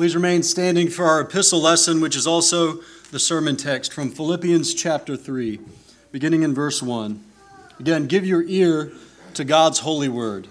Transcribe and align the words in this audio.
Please 0.00 0.14
remain 0.14 0.42
standing 0.42 0.88
for 0.88 1.04
our 1.04 1.20
epistle 1.20 1.60
lesson, 1.60 2.00
which 2.00 2.16
is 2.16 2.26
also 2.26 2.80
the 3.10 3.18
sermon 3.18 3.54
text 3.54 3.92
from 3.92 4.10
Philippians 4.10 4.72
chapter 4.72 5.14
3, 5.14 5.60
beginning 6.10 6.42
in 6.42 6.54
verse 6.54 6.82
1. 6.82 7.22
Again, 7.78 8.06
give 8.06 8.24
your 8.24 8.42
ear 8.44 8.92
to 9.34 9.44
God's 9.44 9.80
holy 9.80 10.08
word. 10.08 10.48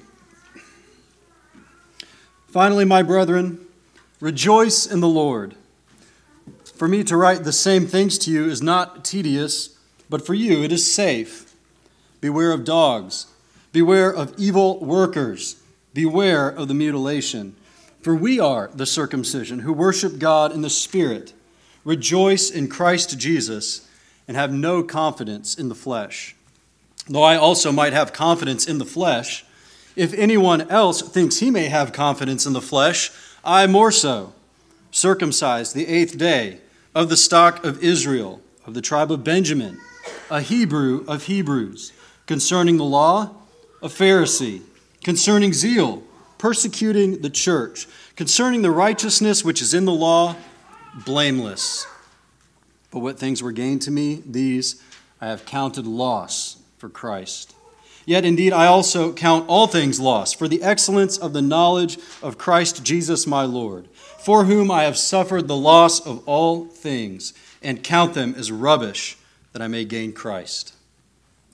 Finally, 2.46 2.85
my 2.85 3.01
brethren, 3.01 3.65
rejoice 4.20 4.85
in 4.85 4.99
the 4.99 5.07
Lord. 5.07 5.55
For 6.75 6.88
me 6.88 7.04
to 7.05 7.18
write 7.18 7.43
the 7.43 7.52
same 7.52 7.88
things 7.88 8.20
to 8.20 8.31
you 8.31 8.45
is 8.45 8.61
not 8.61 9.04
tedious, 9.04 9.75
but 10.11 10.23
for 10.23 10.36
you 10.36 10.61
it 10.61 10.71
is 10.71 10.93
safe. 10.93 11.55
Beware 12.21 12.52
of 12.52 12.66
dogs, 12.66 13.25
beware 13.71 14.13
of 14.13 14.31
evil 14.38 14.79
workers, 14.79 15.55
beware 15.95 16.47
of 16.47 16.68
the 16.68 16.75
mutilation. 16.75 17.55
For 18.02 18.16
we 18.16 18.39
are 18.39 18.70
the 18.73 18.86
circumcision 18.86 19.59
who 19.59 19.73
worship 19.73 20.20
God 20.20 20.54
in 20.54 20.61
the 20.61 20.70
Spirit, 20.70 21.34
rejoice 21.84 22.49
in 22.49 22.70
Christ 22.70 23.17
Jesus, 23.20 23.88
and 24.27 24.38
have 24.38 24.53
no 24.53 24.84
confidence 24.84 25.55
in 25.55 25.70
the 25.70 25.75
flesh. 25.75 26.35
Though 27.08 27.23
I 27.23 27.35
also 27.35 27.72
might 27.72 27.94
have 27.94 28.13
confidence 28.13 28.67
in 28.67 28.77
the 28.77 28.85
flesh, 28.85 29.44
if 29.95 30.13
anyone 30.13 30.70
else 30.70 31.02
thinks 31.02 31.38
he 31.38 31.52
may 31.52 31.66
have 31.66 31.91
confidence 31.91 32.45
in 32.45 32.53
the 32.53 32.62
flesh, 32.62 33.12
I 33.44 33.67
more 33.67 33.91
so. 33.91 34.34
Circumcised 34.91 35.75
the 35.75 35.88
eighth 35.88 36.17
day, 36.17 36.61
of 36.95 37.09
the 37.09 37.17
stock 37.17 37.63
of 37.63 37.84
Israel, 37.84 38.41
of 38.66 38.73
the 38.73 38.81
tribe 38.81 39.11
of 39.11 39.23
Benjamin, 39.23 39.80
a 40.30 40.41
Hebrew 40.41 41.05
of 41.08 41.23
Hebrews, 41.23 41.91
concerning 42.25 42.77
the 42.77 42.84
law, 42.84 43.31
a 43.81 43.88
Pharisee, 43.88 44.61
concerning 45.03 45.53
zeal 45.53 46.03
persecuting 46.39 47.21
the 47.21 47.29
church. 47.29 47.88
Concerning 48.16 48.63
the 48.63 48.71
righteousness 48.71 49.45
which 49.45 49.61
is 49.61 49.75
in 49.75 49.85
the 49.85 49.93
law, 49.93 50.35
blameless. 51.05 51.85
But 52.89 53.00
what 53.00 53.19
things 53.19 53.44
were 53.44 53.52
gained 53.52 53.83
to 53.83 53.91
me, 53.91 54.23
these 54.25 54.81
I 55.22 55.27
have 55.27 55.45
counted 55.45 55.86
loss 55.86 56.58
for 56.80 56.89
Christ. 56.89 57.53
Yet 58.05 58.25
indeed 58.25 58.53
I 58.53 58.66
also 58.66 59.14
count 59.14 59.47
all 59.47 59.67
things 59.67 59.99
lost 59.99 60.39
for 60.39 60.47
the 60.47 60.64
excellence 60.64 61.17
of 61.17 61.33
the 61.33 61.44
knowledge 61.44 61.99
of 62.23 62.39
Christ 62.39 62.83
Jesus 62.83 63.27
my 63.27 63.44
Lord, 63.44 63.88
for 64.17 64.45
whom 64.45 64.71
I 64.71 64.83
have 64.83 64.97
suffered 64.97 65.47
the 65.47 65.55
loss 65.55 65.99
of 65.99 66.27
all 66.27 66.66
things, 66.66 67.33
and 67.61 67.83
count 67.83 68.16
them 68.16 68.33
as 68.36 68.52
rubbish, 68.52 69.17
that 69.52 69.61
I 69.61 69.67
may 69.67 69.86
gain 69.86 70.14
Christ 70.14 70.73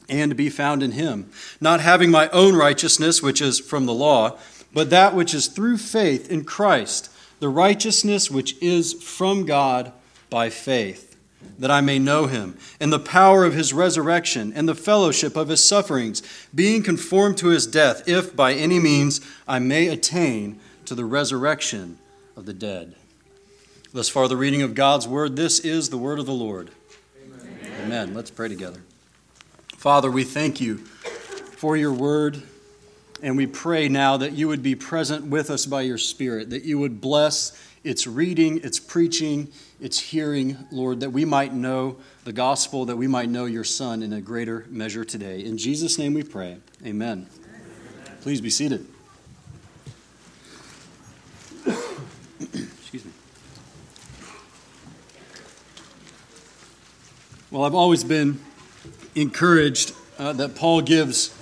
and 0.10 0.36
be 0.36 0.50
found 0.50 0.84
in 0.84 0.92
him, 0.92 1.30
not 1.60 1.82
having 1.82 2.12
my 2.12 2.30
own 2.30 2.56
righteousness, 2.56 3.22
which 3.22 3.42
is 3.42 3.60
from 3.60 3.86
the 3.86 3.94
law 3.94 4.38
but 4.76 4.90
that 4.90 5.16
which 5.16 5.34
is 5.34 5.48
through 5.48 5.78
faith 5.78 6.30
in 6.30 6.44
Christ, 6.44 7.10
the 7.40 7.48
righteousness 7.48 8.30
which 8.30 8.62
is 8.62 8.94
from 8.94 9.46
God 9.46 9.94
by 10.30 10.50
faith, 10.50 11.16
that 11.58 11.72
I 11.72 11.80
may 11.80 11.98
know 11.98 12.26
him, 12.26 12.58
and 12.78 12.92
the 12.92 13.00
power 13.00 13.46
of 13.46 13.54
his 13.54 13.72
resurrection, 13.72 14.52
and 14.54 14.68
the 14.68 14.76
fellowship 14.76 15.38
of 15.38 15.48
his 15.48 15.64
sufferings, 15.64 16.22
being 16.54 16.84
conformed 16.84 17.38
to 17.38 17.48
his 17.48 17.66
death, 17.66 18.06
if 18.06 18.36
by 18.36 18.52
any 18.52 18.78
means 18.78 19.22
I 19.48 19.60
may 19.60 19.88
attain 19.88 20.60
to 20.84 20.94
the 20.94 21.06
resurrection 21.06 21.98
of 22.36 22.46
the 22.46 22.54
dead. 22.54 22.96
Thus 23.94 24.10
far, 24.10 24.28
the 24.28 24.36
reading 24.36 24.62
of 24.62 24.76
God's 24.76 25.08
word. 25.08 25.38
This 25.38 25.62
is 25.62 25.90
the 25.90 25.98
word 25.98 26.20
of 26.20 26.26
the 26.26 26.34
Lord. 26.34 26.70
Amen. 27.24 27.60
Amen. 27.86 28.14
Let's 28.14 28.30
pray 28.30 28.50
together. 28.50 28.82
Father, 29.78 30.12
we 30.12 30.26
thank 30.26 30.60
you 30.60 30.80
for 30.80 31.78
your 31.78 31.94
word. 31.94 32.44
And 33.22 33.38
we 33.38 33.48
pray 33.48 33.88
now 33.88 34.18
that 34.18 34.34
you 34.34 34.48
would 34.48 34.62
be 34.62 34.76
present 34.76 35.28
with 35.28 35.50
us 35.50 35.66
by 35.66 35.82
your 35.82 35.98
Spirit, 35.98 36.50
that 36.50 36.64
you 36.64 36.80
would 36.80 37.00
bless 37.00 37.58
its 37.84 38.08
reading, 38.08 38.60
its 38.64 38.80
preaching, 38.80 39.48
its 39.80 40.00
hearing, 40.00 40.58
Lord, 40.72 41.00
that 41.02 41.12
we 41.12 41.24
might 41.24 41.54
know 41.54 41.98
the 42.24 42.34
gospel, 42.34 42.86
that 42.86 42.98
we 42.98 43.08
might 43.08 43.30
know 43.30 43.46
your 43.46 43.64
Son 43.64 44.02
in 44.02 44.12
a 44.12 44.22
greater 44.22 44.66
measure 44.70 45.06
today. 45.06 45.44
In 45.46 45.58
Jesus' 45.58 45.98
name 45.98 46.14
we 46.14 46.24
pray. 46.24 46.58
Amen. 46.86 47.28
Please 48.22 48.42
be 48.42 48.50
seated. 48.50 48.88
Excuse 52.38 53.06
me. 53.06 53.12
Well, 57.52 57.64
I've 57.64 57.76
always 57.76 58.04
been 58.04 58.40
encouraged 59.14 59.94
uh, 60.18 60.34
that 60.34 60.56
Paul 60.56 60.82
gives 60.82 61.35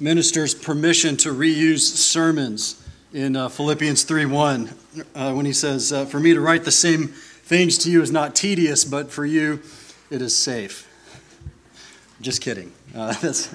ministers 0.00 0.54
permission 0.54 1.16
to 1.18 1.30
reuse 1.30 1.80
sermons 1.80 2.82
in 3.12 3.36
uh, 3.36 3.48
Philippians 3.48 4.04
3:1 4.04 4.72
uh, 5.14 5.32
when 5.32 5.46
he 5.46 5.52
says, 5.52 5.92
uh, 5.92 6.04
"For 6.04 6.20
me 6.20 6.34
to 6.34 6.40
write 6.40 6.64
the 6.64 6.70
same 6.70 7.08
things 7.08 7.78
to 7.78 7.90
you 7.90 8.02
is 8.02 8.12
not 8.12 8.34
tedious, 8.34 8.84
but 8.84 9.10
for 9.10 9.24
you 9.24 9.60
it 10.10 10.22
is 10.22 10.36
safe." 10.36 10.86
Just 12.20 12.42
kidding. 12.42 12.72
Uh, 12.94 13.12
that's 13.20 13.46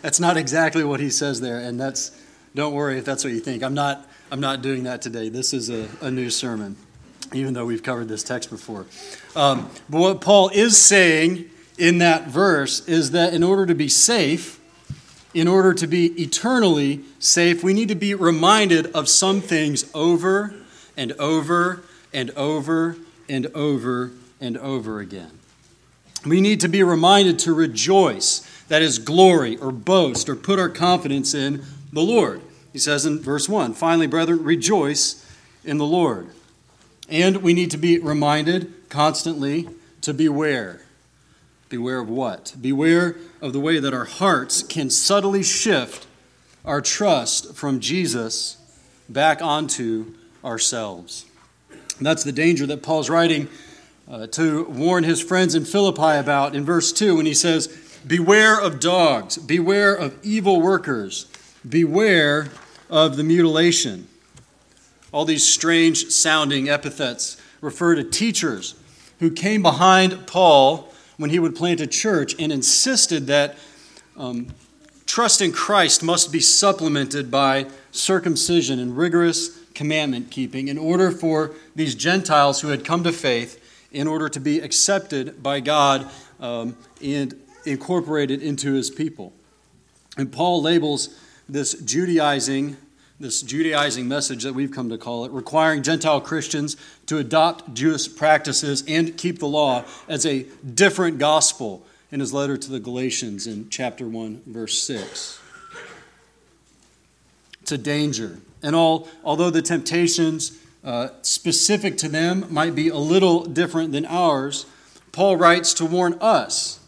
that's 0.00 0.20
not 0.20 0.36
exactly 0.36 0.84
what 0.84 1.00
he 1.00 1.10
says 1.10 1.40
there, 1.40 1.58
and 1.58 1.78
that's 1.78 2.10
don't 2.54 2.74
worry 2.74 2.98
if 2.98 3.04
that's 3.04 3.24
what 3.24 3.32
you 3.32 3.40
think. 3.40 3.62
I'm 3.62 3.74
not 3.74 4.08
I'm 4.30 4.40
not 4.40 4.62
doing 4.62 4.84
that 4.84 5.02
today. 5.02 5.28
This 5.28 5.52
is 5.52 5.70
a, 5.70 5.88
a 6.00 6.10
new 6.10 6.30
sermon, 6.30 6.76
even 7.32 7.54
though 7.54 7.66
we've 7.66 7.82
covered 7.82 8.08
this 8.08 8.22
text 8.22 8.50
before. 8.50 8.86
Um, 9.36 9.70
but 9.90 10.00
what 10.00 10.20
Paul 10.20 10.48
is 10.48 10.78
saying 10.78 11.50
in 11.78 11.98
that 11.98 12.28
verse 12.28 12.86
is 12.88 13.10
that 13.10 13.34
in 13.34 13.42
order 13.42 13.66
to 13.66 13.74
be 13.74 13.88
safe 13.88 14.58
in 15.34 15.48
order 15.48 15.72
to 15.74 15.86
be 15.86 16.06
eternally 16.20 17.00
safe, 17.18 17.62
we 17.64 17.72
need 17.72 17.88
to 17.88 17.94
be 17.94 18.14
reminded 18.14 18.86
of 18.92 19.08
some 19.08 19.40
things 19.40 19.90
over 19.94 20.54
and 20.96 21.12
over 21.12 21.82
and 22.12 22.30
over 22.30 22.96
and 23.28 23.46
over 23.54 24.10
and 24.40 24.58
over 24.58 25.00
again. 25.00 25.30
We 26.26 26.40
need 26.40 26.60
to 26.60 26.68
be 26.68 26.82
reminded 26.82 27.38
to 27.40 27.54
rejoice, 27.54 28.40
that 28.68 28.82
is, 28.82 28.98
glory 28.98 29.56
or 29.56 29.72
boast 29.72 30.28
or 30.28 30.36
put 30.36 30.58
our 30.58 30.68
confidence 30.68 31.34
in 31.34 31.64
the 31.92 32.02
Lord. 32.02 32.42
He 32.72 32.78
says 32.78 33.04
in 33.04 33.20
verse 33.20 33.48
1 33.48 33.74
Finally, 33.74 34.06
brethren, 34.06 34.44
rejoice 34.44 35.26
in 35.64 35.78
the 35.78 35.86
Lord. 35.86 36.28
And 37.08 37.38
we 37.38 37.54
need 37.54 37.70
to 37.72 37.76
be 37.76 37.98
reminded 37.98 38.88
constantly 38.88 39.68
to 40.02 40.14
beware 40.14 40.82
Beware 41.72 42.00
of 42.00 42.10
what? 42.10 42.54
Beware 42.60 43.16
of 43.40 43.54
the 43.54 43.58
way 43.58 43.78
that 43.78 43.94
our 43.94 44.04
hearts 44.04 44.62
can 44.62 44.90
subtly 44.90 45.42
shift 45.42 46.06
our 46.66 46.82
trust 46.82 47.54
from 47.54 47.80
Jesus 47.80 48.58
back 49.08 49.40
onto 49.40 50.12
ourselves. 50.44 51.24
And 51.96 52.06
that's 52.06 52.24
the 52.24 52.30
danger 52.30 52.66
that 52.66 52.82
Paul's 52.82 53.08
writing 53.08 53.48
uh, 54.06 54.26
to 54.26 54.64
warn 54.64 55.04
his 55.04 55.22
friends 55.22 55.54
in 55.54 55.64
Philippi 55.64 56.18
about 56.18 56.54
in 56.54 56.62
verse 56.66 56.92
2 56.92 57.16
when 57.16 57.24
he 57.24 57.32
says, 57.32 57.68
Beware 58.06 58.60
of 58.60 58.78
dogs, 58.78 59.38
beware 59.38 59.94
of 59.94 60.14
evil 60.22 60.60
workers, 60.60 61.24
beware 61.66 62.48
of 62.90 63.16
the 63.16 63.24
mutilation. 63.24 64.08
All 65.10 65.24
these 65.24 65.50
strange 65.50 66.10
sounding 66.10 66.68
epithets 66.68 67.40
refer 67.62 67.94
to 67.94 68.04
teachers 68.04 68.74
who 69.20 69.30
came 69.30 69.62
behind 69.62 70.26
Paul 70.26 70.91
when 71.22 71.30
he 71.30 71.38
would 71.38 71.54
plant 71.54 71.80
a 71.80 71.86
church 71.86 72.34
and 72.40 72.50
insisted 72.50 73.28
that 73.28 73.56
um, 74.16 74.48
trust 75.06 75.40
in 75.40 75.52
Christ 75.52 76.02
must 76.02 76.32
be 76.32 76.40
supplemented 76.40 77.30
by 77.30 77.66
circumcision 77.92 78.80
and 78.80 78.96
rigorous 78.96 79.56
commandment 79.72 80.32
keeping 80.32 80.66
in 80.66 80.76
order 80.76 81.12
for 81.12 81.52
these 81.76 81.94
Gentiles 81.94 82.60
who 82.60 82.68
had 82.68 82.84
come 82.84 83.04
to 83.04 83.12
faith, 83.12 83.60
in 83.92 84.08
order 84.08 84.28
to 84.28 84.40
be 84.40 84.58
accepted 84.58 85.42
by 85.42 85.60
God 85.60 86.10
um, 86.40 86.76
and 87.02 87.38
incorporated 87.64 88.42
into 88.42 88.72
his 88.72 88.90
people. 88.90 89.32
And 90.16 90.32
Paul 90.32 90.60
labels 90.60 91.16
this 91.48 91.74
Judaizing 91.74 92.76
this 93.22 93.40
Judaizing 93.40 94.08
message 94.08 94.42
that 94.42 94.52
we've 94.52 94.72
come 94.72 94.88
to 94.88 94.98
call 94.98 95.24
it, 95.24 95.30
requiring 95.30 95.84
Gentile 95.84 96.20
Christians 96.20 96.76
to 97.06 97.18
adopt 97.18 97.72
Jewish 97.72 98.12
practices 98.12 98.82
and 98.88 99.16
keep 99.16 99.38
the 99.38 99.46
law 99.46 99.84
as 100.08 100.26
a 100.26 100.44
different 100.74 101.18
gospel 101.18 101.86
in 102.10 102.18
his 102.18 102.32
letter 102.32 102.56
to 102.56 102.68
the 102.68 102.80
Galatians 102.80 103.46
in 103.46 103.70
chapter 103.70 104.08
1, 104.08 104.42
verse 104.44 104.82
6. 104.82 105.38
It's 107.60 107.70
a 107.70 107.78
danger. 107.78 108.40
And 108.60 108.74
all, 108.74 109.08
although 109.22 109.50
the 109.50 109.62
temptations 109.62 110.58
uh, 110.82 111.10
specific 111.22 111.96
to 111.98 112.08
them 112.08 112.46
might 112.50 112.74
be 112.74 112.88
a 112.88 112.96
little 112.96 113.44
different 113.44 113.92
than 113.92 114.04
ours, 114.04 114.66
Paul 115.12 115.36
writes 115.36 115.72
to 115.74 115.86
warn 115.86 116.14
us 116.20 116.80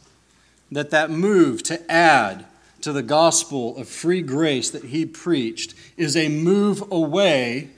that 0.72 0.90
that 0.90 1.12
move 1.12 1.62
to 1.62 1.88
add 1.88 2.46
to 2.84 2.92
the 2.92 3.02
gospel 3.02 3.74
of 3.78 3.88
free 3.88 4.20
grace 4.20 4.68
that 4.68 4.84
he 4.84 5.06
preached 5.06 5.74
is 5.96 6.14
a 6.14 6.28
move 6.28 6.84
away 6.92 7.70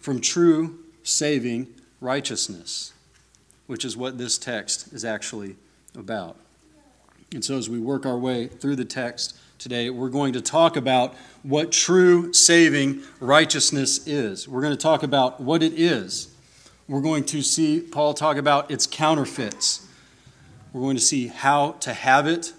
from 0.00 0.22
true 0.22 0.78
saving 1.02 1.66
righteousness, 2.00 2.94
which 3.66 3.84
is 3.84 3.94
what 3.94 4.16
this 4.16 4.38
text 4.38 4.90
is 4.90 5.04
actually 5.04 5.54
about. 5.94 6.34
And 7.30 7.44
so, 7.44 7.58
as 7.58 7.68
we 7.68 7.78
work 7.78 8.06
our 8.06 8.16
way 8.16 8.46
through 8.46 8.76
the 8.76 8.86
text 8.86 9.36
today, 9.58 9.90
we're 9.90 10.08
going 10.08 10.32
to 10.32 10.40
talk 10.40 10.78
about 10.78 11.14
what 11.42 11.70
true 11.70 12.32
saving 12.32 13.02
righteousness 13.20 14.06
is. 14.06 14.48
We're 14.48 14.62
going 14.62 14.72
to 14.72 14.82
talk 14.82 15.02
about 15.02 15.42
what 15.42 15.62
it 15.62 15.74
is. 15.74 16.34
we're 16.88 17.02
going 17.02 17.24
to 17.24 17.42
see 17.42 17.80
Paul 17.80 18.14
talk 18.14 18.38
about 18.38 18.70
its 18.70 18.86
counterfeits. 18.86 19.86
We're 20.72 20.80
going 20.80 20.96
to 20.96 21.02
see 21.02 21.26
how 21.26 21.72
to 21.80 21.92
have 21.92 22.26
it 22.26 22.54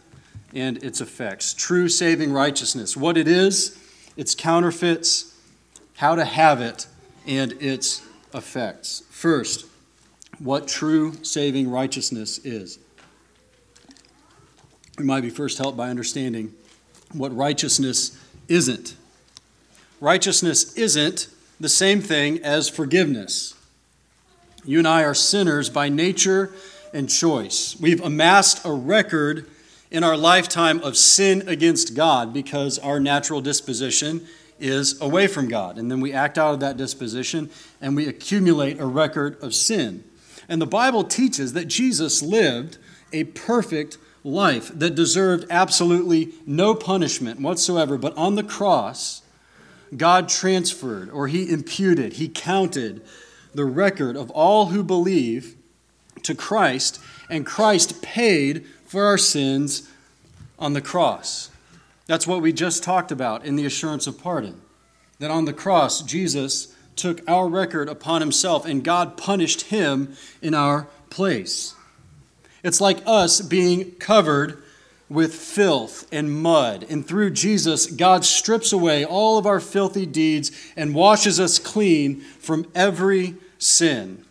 and 0.54 0.84
its 0.84 1.02
effects. 1.02 1.54
True 1.54 1.90
saving 1.90 2.32
righteousness, 2.32 2.98
what 2.98 3.18
it 3.18 3.28
is, 3.28 3.78
its 4.18 4.36
counterfeits, 4.36 5.36
how 5.98 6.16
to 6.16 6.26
have 6.26 6.62
it, 6.62 6.88
and 7.28 7.54
its 7.62 8.02
effects. 8.34 9.04
First, 9.10 9.66
what 10.40 10.68
true 10.68 11.24
saving 11.24 11.70
righteousness 11.70 12.40
is. 12.40 12.80
We 14.98 15.06
might 15.06 15.22
be 15.22 15.30
first 15.30 15.58
helped 15.58 15.78
by 15.78 15.90
understanding 15.90 16.54
what 17.14 17.36
righteousness 17.36 18.18
isn't. 18.48 18.96
Righteousness 20.02 20.74
isn't 20.76 21.28
the 21.60 21.70
same 21.70 22.02
thing 22.02 22.40
as 22.44 22.70
forgiveness. 22.70 23.56
You 24.64 24.80
and 24.80 24.88
I 24.88 25.04
are 25.04 25.14
sinners 25.14 25.70
by 25.70 25.90
nature 25.90 26.52
and 26.94 27.10
choice. 27.10 27.78
We've 27.80 28.02
amassed 28.02 28.66
a 28.66 28.72
record 28.72 29.50
in 29.92 30.04
our 30.04 30.18
lifetime 30.18 30.80
of 30.82 30.96
sin 30.98 31.48
against 31.48 31.96
God 31.96 32.34
because 32.34 32.78
our 32.80 33.00
natural 33.00 33.42
disposition 33.42 34.28
is 34.60 35.00
away 35.02 35.28
from 35.28 35.48
God. 35.48 35.78
And 35.78 35.90
then 35.90 36.02
we 36.02 36.14
act 36.14 36.38
out 36.38 36.54
of 36.54 36.60
that 36.60 36.78
disposition 36.78 37.50
and 37.82 37.96
we 37.96 38.08
accumulate 38.08 38.80
a 38.80 38.86
record 38.86 39.42
of 39.42 39.54
sin. 39.54 40.04
And 40.48 40.62
the 40.62 40.68
Bible 40.68 41.04
teaches 41.04 41.54
that 41.54 41.66
Jesus 41.66 42.22
lived 42.22 42.78
a 43.12 43.24
perfect 43.24 43.98
life 44.24 44.72
that 44.78 44.96
deserved 44.96 45.46
absolutely 45.50 46.34
no 46.46 46.76
punishment 46.76 47.40
whatsoever. 47.40 47.98
But 47.98 48.16
on 48.18 48.36
the 48.36 48.44
cross, 48.44 49.22
God 49.96 50.30
transferred 50.30 51.10
or 51.10 51.28
he 51.28 51.50
imputed, 51.50 52.14
he 52.14 52.28
counted 52.28 53.02
the 53.54 53.66
record 53.66 54.16
of 54.16 54.30
all 54.32 54.68
who 54.68 54.84
believe 54.84 55.56
to 56.24 56.36
Christ, 56.36 57.00
and 57.30 57.46
Christ 57.46 58.02
paid 58.02 58.66
for 58.90 59.06
our 59.06 59.20
sins 59.20 59.88
on 60.58 60.74
the 60.74 60.82
cross. 60.82 61.52
That's 62.08 62.26
what 62.26 62.42
we 62.42 62.52
just 62.52 62.84
talked 62.84 63.12
about 63.12 63.46
in 63.46 63.56
the 63.56 63.66
assurance 63.66 64.08
of 64.08 64.20
pardon. 64.20 64.60
That 65.20 65.30
on 65.30 65.46
the 65.46 65.54
cross, 65.54 66.02
Jesus 66.02 66.76
took 66.96 67.22
our 67.30 67.48
record 67.48 67.88
upon 67.88 68.22
himself, 68.22 68.66
and 68.66 68.84
God 68.84 69.16
punished 69.16 69.62
him 69.62 70.16
in 70.42 70.56
our 70.56 70.88
place. 71.12 71.76
It's 72.64 72.82
like 72.82 73.04
us 73.06 73.42
being 73.42 73.92
covered 74.00 74.64
with 75.08 75.36
filth 75.36 76.08
and 76.12 76.32
mud. 76.32 76.84
And 76.90 77.08
through 77.08 77.30
Jesus, 77.30 77.86
God 77.86 78.26
strips 78.26 78.74
away 78.74 79.06
all 79.06 79.38
of 79.38 79.46
our 79.46 79.60
filthy 79.60 80.08
deeds 80.08 80.52
and 80.76 80.96
washes 80.96 81.40
us 81.40 81.60
clean 81.60 82.22
from 82.22 82.66
every 82.74 83.36
sin. 83.60 84.26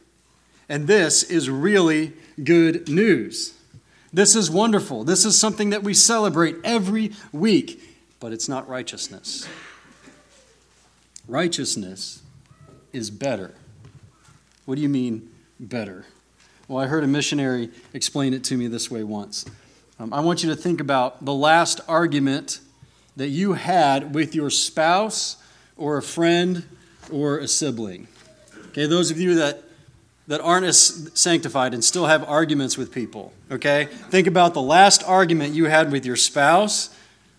And 0.69 0.89
this 0.89 1.23
is 1.23 1.49
really 1.49 2.13
good 2.43 2.89
news. 2.89 3.55
This 4.19 4.35
is 4.35 4.51
wonderful. 4.51 5.05
This 5.05 5.25
is 5.25 5.39
something 5.39 5.71
that 5.71 5.85
we 5.85 5.95
celebrate 5.95 6.57
every 6.65 7.13
week, 7.31 7.81
but 8.19 8.33
it's 8.33 8.49
not 8.49 8.69
righteousness. 8.69 9.49
Righteousness 11.29 12.21
is 12.93 13.13
better. 13.13 13.55
What 14.65 14.75
do 14.75 14.81
you 14.83 14.89
mean, 14.89 15.31
better? 15.61 16.05
Well, 16.67 16.83
I 16.83 16.89
heard 16.89 17.05
a 17.05 17.07
missionary 17.07 17.71
explain 17.95 18.35
it 18.35 18.43
to 18.43 18.57
me 18.57 18.67
this 18.67 18.91
way 18.91 19.05
once. 19.05 19.45
Um, 20.01 20.13
I 20.13 20.19
want 20.19 20.43
you 20.43 20.51
to 20.51 20.57
think 20.57 20.81
about 20.81 21.25
the 21.25 21.33
last 21.33 21.81
argument 21.87 22.59
that 23.17 23.29
you 23.29 23.53
had 23.53 24.17
with 24.17 24.35
your 24.35 24.51
spouse 24.51 25.37
or 25.77 25.97
a 25.97 26.03
friend 26.03 26.65
or 27.13 27.39
a 27.39 27.47
sibling. 27.47 28.09
Okay, 28.71 28.87
those 28.87 29.13
of 29.13 29.21
you 29.21 29.37
that 29.37 29.63
that 30.29 30.43
aren't 30.43 30.67
as 30.67 31.11
sanctified 31.15 31.75
and 31.75 31.83
still 31.83 32.07
have 32.07 32.23
arguments 32.29 32.77
with 32.79 32.93
people, 32.93 33.33
okay? 33.51 33.87
Think 34.11 34.27
about 34.27 34.55
the 34.55 34.63
last 34.63 35.03
argument 35.03 35.55
you 35.55 35.65
had 35.65 35.91
with 35.91 36.05
your 36.05 36.17
spouse, 36.17 36.95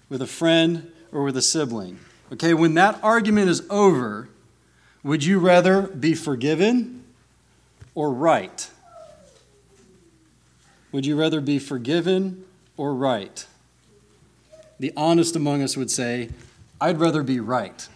with 0.09 0.21
a 0.21 0.27
friend, 0.27 0.91
or 1.11 1.23
with 1.23 1.37
a 1.37 1.41
sibling. 1.41 1.99
Okay, 2.33 2.53
when 2.53 2.73
that 2.73 2.99
argument 3.03 3.49
is 3.49 3.63
over, 3.69 4.27
would 5.03 5.23
you 5.23 5.39
rather 5.39 5.83
be 5.83 6.13
forgiven 6.13 7.03
or 7.95 8.11
right? 8.11 8.69
Would 10.91 11.05
you 11.05 11.15
rather 11.15 11.41
be 11.41 11.59
forgiven 11.59 12.43
or 12.75 12.93
right? 12.93 13.45
The 14.79 14.91
honest 14.97 15.35
among 15.35 15.61
us 15.61 15.77
would 15.77 15.91
say, 15.91 16.29
I'd 16.81 16.99
rather 16.99 17.21
be 17.21 17.39
right. 17.39 17.87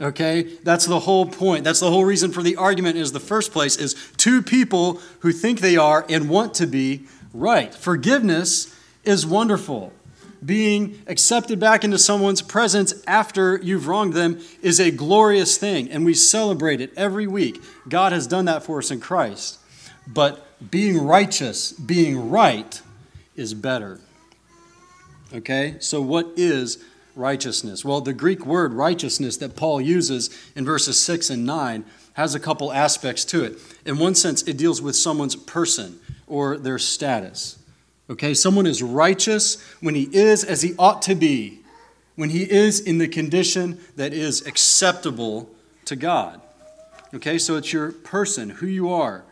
Okay? 0.00 0.42
That's 0.62 0.86
the 0.86 1.00
whole 1.00 1.26
point. 1.26 1.64
That's 1.64 1.80
the 1.80 1.90
whole 1.90 2.04
reason 2.04 2.32
for 2.32 2.42
the 2.42 2.56
argument 2.56 2.96
is 2.96 3.12
the 3.12 3.20
first 3.20 3.52
place 3.52 3.76
is 3.76 3.94
two 4.16 4.42
people 4.42 5.00
who 5.20 5.32
think 5.32 5.60
they 5.60 5.76
are 5.76 6.06
and 6.08 6.30
want 6.30 6.54
to 6.54 6.66
be 6.66 7.04
right. 7.34 7.74
Forgiveness 7.74 8.74
is 9.04 9.26
wonderful. 9.26 9.92
Being 10.44 11.02
accepted 11.06 11.60
back 11.60 11.84
into 11.84 11.98
someone's 11.98 12.40
presence 12.40 12.94
after 13.06 13.58
you've 13.58 13.86
wronged 13.86 14.14
them 14.14 14.40
is 14.62 14.80
a 14.80 14.90
glorious 14.90 15.58
thing, 15.58 15.90
and 15.90 16.04
we 16.04 16.14
celebrate 16.14 16.80
it 16.80 16.92
every 16.96 17.26
week. 17.26 17.62
God 17.88 18.12
has 18.12 18.26
done 18.26 18.46
that 18.46 18.62
for 18.62 18.78
us 18.78 18.90
in 18.90 19.00
Christ. 19.00 19.58
But 20.06 20.46
being 20.70 21.04
righteous, 21.04 21.72
being 21.72 22.30
right, 22.30 22.80
is 23.36 23.52
better. 23.52 24.00
Okay? 25.32 25.76
So, 25.80 26.00
what 26.00 26.26
is 26.36 26.82
righteousness? 27.14 27.84
Well, 27.84 28.00
the 28.00 28.12
Greek 28.12 28.46
word 28.46 28.72
righteousness 28.72 29.36
that 29.38 29.56
Paul 29.56 29.80
uses 29.80 30.30
in 30.54 30.64
verses 30.64 31.00
6 31.00 31.30
and 31.30 31.44
9 31.44 31.84
has 32.14 32.34
a 32.34 32.40
couple 32.40 32.72
aspects 32.72 33.24
to 33.26 33.44
it. 33.44 33.58
In 33.84 33.98
one 33.98 34.14
sense, 34.14 34.42
it 34.42 34.56
deals 34.56 34.82
with 34.82 34.96
someone's 34.96 35.36
person 35.36 36.00
or 36.26 36.56
their 36.56 36.78
status. 36.78 37.58
Okay, 38.08 38.34
someone 38.34 38.66
is 38.66 38.82
righteous 38.82 39.62
when 39.80 39.94
he 39.94 40.08
is 40.12 40.42
as 40.42 40.62
he 40.62 40.74
ought 40.78 41.02
to 41.02 41.14
be, 41.14 41.60
when 42.16 42.30
he 42.30 42.42
is 42.42 42.80
in 42.80 42.98
the 42.98 43.08
condition 43.08 43.80
that 43.96 44.12
is 44.12 44.46
acceptable 44.46 45.48
to 45.84 45.96
God. 45.96 46.40
Okay, 47.14 47.38
so 47.38 47.56
it's 47.56 47.72
your 47.72 47.92
person, 47.92 48.50
who 48.50 48.66
you 48.66 48.90
are. 48.90 49.24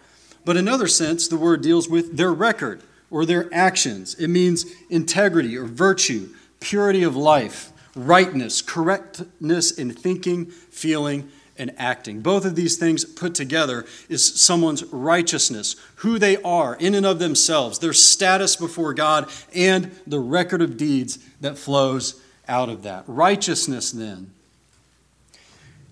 But 0.45 0.57
in 0.57 0.67
another 0.67 0.89
sense, 0.89 1.29
the 1.29 1.37
word 1.37 1.61
deals 1.61 1.89
with 1.89 2.17
their 2.17 2.33
record 2.33 2.83
or 3.11 3.27
their 3.27 3.53
actions. 3.53 4.15
It 4.15 4.29
means 4.29 4.65
integrity 4.91 5.57
or 5.57 5.65
virtue, 5.65 6.31
purity 6.60 7.02
of 7.02 7.16
life, 7.16 7.72
rightness, 7.94 8.62
correctness 8.62 9.70
in 9.70 9.93
thinking, 9.93 10.46
feeling, 10.46 11.31
and 11.58 11.72
acting. 11.76 12.20
Both 12.20 12.44
of 12.44 12.55
these 12.55 12.76
things 12.76 13.05
put 13.05 13.34
together 13.34 13.84
is 14.08 14.25
someone's 14.40 14.84
righteousness, 14.84 15.75
who 15.96 16.19
they 16.19 16.41
are 16.43 16.77
in 16.77 16.94
and 16.94 17.05
of 17.05 17.19
themselves, 17.19 17.81
their 17.81 17.93
status 17.93 18.55
before 18.55 18.94
God, 18.94 19.29
and 19.55 19.91
the 20.06 20.20
record 20.20 20.62
of 20.62 20.77
deeds 20.77 21.19
that 21.41 21.58
flows 21.58 22.20
out 22.48 22.69
of 22.69 22.84
that. 22.84 23.05
Righteousness, 23.06 23.91
then, 23.91 24.31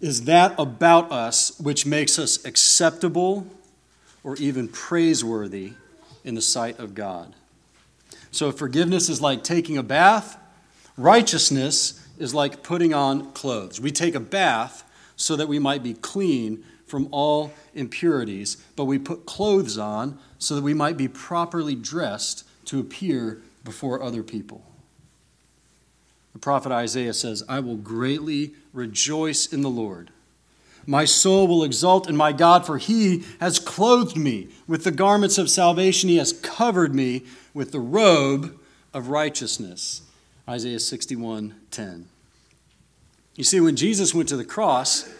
is 0.01 0.25
that 0.25 0.55
about 0.59 1.11
us 1.11 1.59
which 1.59 1.85
makes 1.85 2.19
us 2.19 2.45
acceptable 2.45 3.47
or 4.23 4.37
even 4.37 4.69
praiseworthy 4.69 5.73
in 6.25 6.35
the 6.35 6.43
sight 6.43 6.79
of 6.79 6.95
God. 6.95 7.35
So, 8.31 8.53
forgiveness 8.53 9.09
is 9.09 9.21
like 9.21 9.43
taking 9.43 9.79
a 9.79 9.83
bath 9.83 10.37
Righteousness 10.97 12.07
is 12.19 12.35
like 12.35 12.63
putting 12.63 12.95
on 12.95 13.33
clothes. 13.33 13.81
We 13.81 13.91
take 13.91 14.15
a 14.15 14.21
bath 14.21 14.85
so 15.17 15.37
that 15.37 15.49
we 15.49 15.59
might 15.59 15.83
be 15.83 15.95
clean 15.95 16.65
from 16.87 17.09
all 17.11 17.53
impurities, 17.75 18.57
but 18.77 18.85
we 18.85 18.99
put 18.99 19.27
clothes 19.27 19.77
on 19.77 20.19
so 20.39 20.55
that 20.55 20.63
we 20.63 20.75
might 20.75 20.97
be 20.97 21.09
properly 21.09 21.75
dressed 21.75 22.45
to 22.67 22.81
appear 22.81 23.43
before 23.65 24.03
other 24.03 24.23
people. 24.23 24.65
The 26.33 26.39
prophet 26.39 26.71
Isaiah 26.71 27.15
says, 27.15 27.43
I 27.49 27.61
will 27.61 27.77
greatly 27.77 28.53
rejoice 28.73 29.53
in 29.53 29.63
the 29.63 29.71
Lord. 29.71 30.11
My 30.87 31.05
soul 31.05 31.49
will 31.49 31.65
exult 31.65 32.09
in 32.09 32.17
my 32.17 32.33
God, 32.33 32.65
for 32.65 32.79
he 32.79 33.25
has 33.41 33.59
clothed 33.59 34.17
me 34.17 34.49
with 34.69 34.85
the 34.85 34.93
garments 34.93 35.39
of 35.39 35.51
salvation. 35.51 36.09
He 36.09 36.19
has 36.19 36.33
covered 36.33 36.95
me 36.95 37.25
with 37.53 37.73
the 37.73 37.81
robe 37.81 38.57
of 38.95 39.09
righteousness. 39.09 40.03
Isaiah 40.49 40.81
61 40.81 41.55
10. 41.71 42.09
You 43.35 43.45
see, 43.45 43.61
when 43.61 43.77
Jesus 43.77 44.15
went 44.15 44.29
to 44.31 44.37
the 44.37 44.45
cross, 44.45 45.13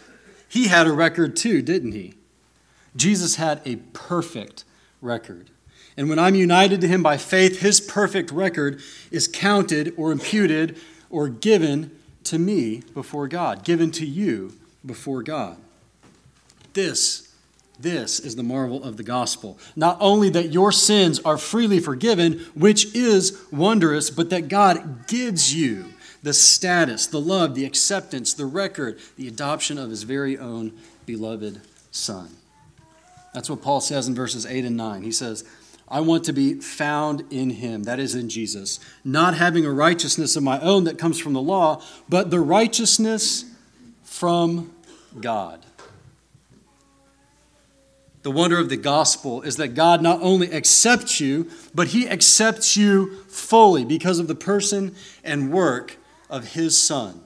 he 0.49 0.67
had 0.67 0.87
a 0.87 0.91
record 0.91 1.35
too, 1.35 1.61
didn't 1.61 1.91
he? 1.91 2.15
Jesus 2.95 3.35
had 3.35 3.61
a 3.65 3.75
perfect 3.93 4.63
record. 5.01 5.49
And 5.95 6.09
when 6.09 6.19
I'm 6.19 6.35
united 6.35 6.81
to 6.81 6.87
him 6.87 7.03
by 7.03 7.17
faith, 7.17 7.59
his 7.59 7.79
perfect 7.79 8.31
record 8.31 8.81
is 9.11 9.27
counted 9.27 9.93
or 9.97 10.11
imputed 10.11 10.77
or 11.09 11.27
given 11.27 11.91
to 12.23 12.37
me 12.39 12.83
before 12.93 13.27
God, 13.27 13.63
given 13.63 13.91
to 13.91 14.05
you 14.05 14.53
before 14.85 15.23
God. 15.23 15.57
This 16.73 17.26
this 17.79 18.19
is 18.19 18.35
the 18.35 18.43
marvel 18.43 18.83
of 18.83 18.97
the 18.97 19.03
gospel. 19.03 19.59
Not 19.75 19.97
only 19.99 20.29
that 20.31 20.51
your 20.51 20.71
sins 20.71 21.19
are 21.19 21.37
freely 21.37 21.79
forgiven, 21.79 22.39
which 22.55 22.95
is 22.95 23.39
wondrous, 23.51 24.09
but 24.09 24.29
that 24.31 24.47
God 24.47 25.07
gives 25.07 25.53
you 25.53 25.93
the 26.23 26.33
status, 26.33 27.07
the 27.07 27.21
love, 27.21 27.55
the 27.55 27.65
acceptance, 27.65 28.33
the 28.33 28.45
record, 28.45 28.99
the 29.15 29.27
adoption 29.27 29.77
of 29.77 29.89
his 29.89 30.03
very 30.03 30.37
own 30.37 30.73
beloved 31.05 31.61
Son. 31.91 32.29
That's 33.33 33.49
what 33.49 33.61
Paul 33.61 33.81
says 33.81 34.07
in 34.07 34.15
verses 34.15 34.45
8 34.45 34.65
and 34.65 34.75
9. 34.75 35.03
He 35.03 35.11
says, 35.11 35.43
I 35.87 36.01
want 36.01 36.25
to 36.25 36.33
be 36.33 36.55
found 36.55 37.23
in 37.29 37.51
him, 37.51 37.83
that 37.83 37.99
is 37.99 38.15
in 38.15 38.29
Jesus, 38.29 38.79
not 39.05 39.35
having 39.35 39.65
a 39.65 39.71
righteousness 39.71 40.35
of 40.35 40.43
my 40.43 40.59
own 40.59 40.83
that 40.85 40.97
comes 40.97 41.19
from 41.19 41.33
the 41.33 41.41
law, 41.41 41.81
but 42.09 42.29
the 42.29 42.41
righteousness 42.41 43.45
from 44.03 44.73
God. 45.21 45.65
The 48.27 48.31
wonder 48.31 48.59
of 48.59 48.67
the 48.67 48.75
gospel 48.75 49.41
is 49.41 49.55
that 49.55 49.69
God 49.69 50.01
not 50.01 50.21
only 50.21 50.51
accepts 50.51 51.21
you, 51.21 51.49
but 51.73 51.87
he 51.87 52.09
accepts 52.09 52.75
you 52.75 53.23
fully 53.29 53.85
because 53.85 54.19
of 54.19 54.27
the 54.27 54.35
person 54.35 54.93
and 55.23 55.49
work 55.49 55.95
of 56.29 56.49
his 56.51 56.77
Son. 56.77 57.21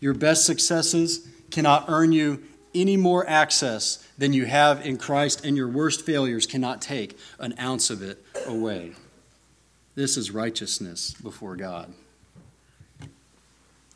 Your 0.00 0.12
best 0.12 0.44
successes 0.44 1.26
cannot 1.50 1.86
earn 1.88 2.12
you 2.12 2.42
any 2.74 2.98
more 2.98 3.26
access 3.26 4.06
than 4.18 4.34
you 4.34 4.44
have 4.44 4.84
in 4.84 4.98
Christ, 4.98 5.46
and 5.46 5.56
your 5.56 5.68
worst 5.68 6.04
failures 6.04 6.44
cannot 6.44 6.82
take 6.82 7.16
an 7.38 7.54
ounce 7.58 7.88
of 7.88 8.02
it 8.02 8.22
away. 8.46 8.92
This 9.94 10.18
is 10.18 10.30
righteousness 10.30 11.14
before 11.14 11.56
God. 11.56 11.90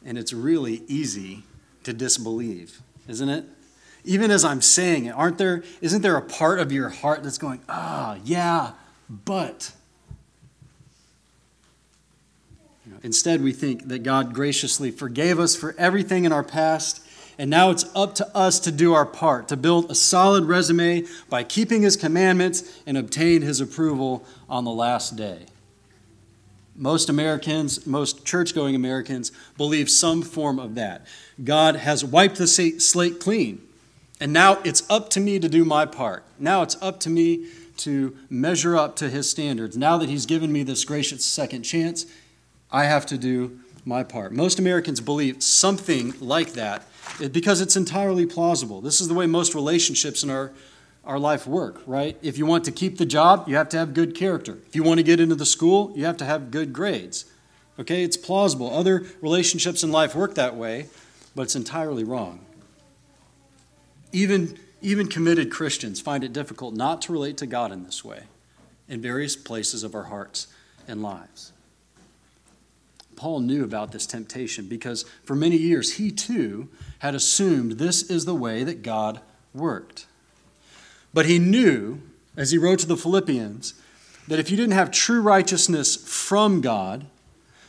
And 0.02 0.16
it's 0.16 0.33
really 0.33 0.83
easy 0.88 1.43
to 1.83 1.93
disbelieve, 1.93 2.81
isn't 3.07 3.28
it? 3.28 3.45
Even 4.06 4.30
as 4.30 4.44
I'm 4.44 4.62
saying 4.62 5.06
it, 5.06 5.10
aren't 5.10 5.38
there 5.38 5.62
isn't 5.80 6.02
there 6.02 6.16
a 6.16 6.22
part 6.22 6.58
of 6.58 6.72
your 6.72 6.88
heart 6.88 7.22
that's 7.22 7.38
going, 7.38 7.60
"Ah, 7.68 8.16
yeah, 8.25 8.72
but 9.08 9.72
you 12.84 12.92
know, 12.92 12.98
Instead, 13.02 13.42
we 13.42 13.52
think 13.52 13.88
that 13.88 14.02
God 14.02 14.32
graciously 14.32 14.90
forgave 14.90 15.38
us 15.38 15.54
for 15.54 15.75
everything 15.76 16.25
in 16.25 16.32
our 16.32 16.44
past 16.44 17.06
and 17.38 17.50
now 17.50 17.70
it's 17.70 17.84
up 17.94 18.14
to 18.16 18.36
us 18.36 18.58
to 18.60 18.72
do 18.72 18.94
our 18.94 19.04
part, 19.04 19.48
to 19.48 19.56
build 19.56 19.90
a 19.90 19.94
solid 19.94 20.44
resume 20.44 21.04
by 21.28 21.44
keeping 21.44 21.82
His 21.82 21.96
commandments 21.96 22.80
and 22.86 22.96
obtain 22.96 23.42
His 23.42 23.60
approval 23.60 24.25
on 24.48 24.64
the 24.64 24.70
last 24.70 25.16
day. 25.16 25.46
Most 26.75 27.08
Americans, 27.08 27.86
most 27.86 28.25
church 28.25 28.54
going 28.54 28.75
Americans, 28.75 29.32
believe 29.56 29.90
some 29.90 30.22
form 30.22 30.58
of 30.58 30.75
that. 30.76 31.06
God 31.42 31.76
has 31.76 32.04
wiped 32.04 32.36
the 32.36 32.46
slate 32.46 33.20
clean, 33.20 33.65
and 34.20 34.32
now 34.32 34.61
it's 34.64 34.82
up 34.88 35.11
to 35.11 35.20
me 35.20 35.38
to 35.38 35.49
do 35.49 35.64
my 35.64 35.87
part. 35.87 36.25
Now 36.38 36.62
it's 36.62 36.80
up 36.80 37.00
to 37.00 37.11
me 37.11 37.46
to 37.78 38.16
measure 38.30 38.76
up 38.76 38.96
to 38.96 39.08
His 39.08 39.28
standards. 39.28 39.76
Now 39.76 39.99
that 39.99 40.08
He's 40.08 40.26
given 40.26 40.52
me 40.52 40.62
this 40.62 40.85
gracious 40.85 41.25
second 41.25 41.62
chance, 41.62 42.06
I 42.70 42.85
have 42.85 43.06
to 43.06 43.18
do 43.18 43.61
my 43.85 44.02
part. 44.02 44.32
Most 44.32 44.58
Americans 44.58 45.00
believe 45.00 45.42
something 45.42 46.14
like 46.20 46.54
that 46.54 46.82
eh, 47.20 47.28
because 47.28 47.61
it's 47.61 47.76
entirely 47.76 48.26
plausible. 48.26 48.80
This 48.80 49.00
is 49.00 49.08
the 49.08 49.14
way 49.14 49.26
most 49.26 49.54
relationships 49.54 50.25
in 50.25 50.30
our, 50.30 50.52
our 51.04 51.18
life 51.18 51.46
work, 51.46 51.82
right? 51.87 52.18
If 52.23 52.37
you 52.38 52.46
want 52.46 52.64
to 52.64 52.73
keep 52.73 52.99
the 52.99 53.06
job, 53.06 53.49
you 53.49 53.56
have 53.56 53.68
to 53.70 53.78
have 53.78 53.94
good 53.94 54.14
character. 54.14 54.58
If 54.66 54.75
you 54.75 54.82
want 54.82 54.99
to 54.99 55.04
get 55.04 55.20
into 55.20 55.37
the 55.37 55.46
school, 55.46 55.92
you 55.94 56.04
have 56.04 56.16
to 56.16 56.25
have 56.25 56.50
good 56.50 56.73
grades. 56.73 57.26
Okay, 57.78 58.02
it's 58.02 58.16
plausible. 58.16 58.75
Other 58.75 59.06
relationships 59.20 59.85
in 59.85 59.92
life 59.92 60.14
work 60.14 60.35
that 60.35 60.56
way, 60.56 60.87
but 61.35 61.42
it's 61.42 61.56
entirely 61.56 62.04
wrong. 62.04 62.45
Even, 64.16 64.58
even 64.80 65.08
committed 65.08 65.50
Christians 65.50 66.00
find 66.00 66.25
it 66.25 66.32
difficult 66.32 66.73
not 66.73 67.02
to 67.02 67.12
relate 67.12 67.37
to 67.37 67.46
God 67.46 67.70
in 67.70 67.85
this 67.85 68.02
way 68.02 68.23
in 68.88 69.02
various 69.02 69.37
places 69.37 69.82
of 69.82 69.94
our 69.94 70.04
hearts 70.04 70.46
and 70.88 71.02
lives. 71.02 71.52
Paul 73.14 73.40
knew 73.40 73.62
about 73.62 73.92
this 73.92 74.06
temptation 74.06 74.68
because 74.68 75.02
for 75.23 75.37
many 75.37 75.58
years 75.58 75.96
he 75.96 76.11
too 76.11 76.70
had 77.00 77.14
assumed 77.14 77.73
this 77.73 78.04
is 78.04 78.25
the 78.25 78.35
way 78.35 78.64
that 78.64 78.82
God 78.82 79.20
worked. 79.52 80.06
But 81.12 81.26
he 81.26 81.38
knew, 81.38 82.00
as 82.38 82.52
he 82.52 82.58
wrote 82.58 82.78
to 82.78 82.87
the 82.87 82.96
Philippians, 82.96 83.75
that 84.28 84.38
if 84.38 84.50
you 84.50 84.56
didn't 84.56 84.73
have 84.73 84.90
true 84.90 85.20
righteousness 85.20 85.94
from 85.94 86.62
God, 86.62 87.04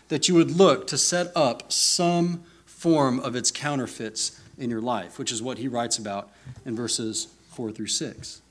that 0.08 0.30
you 0.30 0.36
would 0.36 0.51
look 0.51 0.88
to 0.88 0.98
set 0.98 1.30
up 1.36 1.74
some 1.74 2.46
form 2.66 3.20
of 3.20 3.36
its 3.36 3.51
counterfeits 3.51 4.39
in 4.58 4.70
your 4.70 4.82
life, 4.82 5.20
which 5.20 5.34
is 5.34 5.42
what 5.42 5.58
he 5.58 5.68
writes 5.68 5.98
about 5.98 6.32
in 6.66 6.75
verses 6.75 7.27
4 7.51 7.72
through 7.72 7.88
6. 7.88 8.42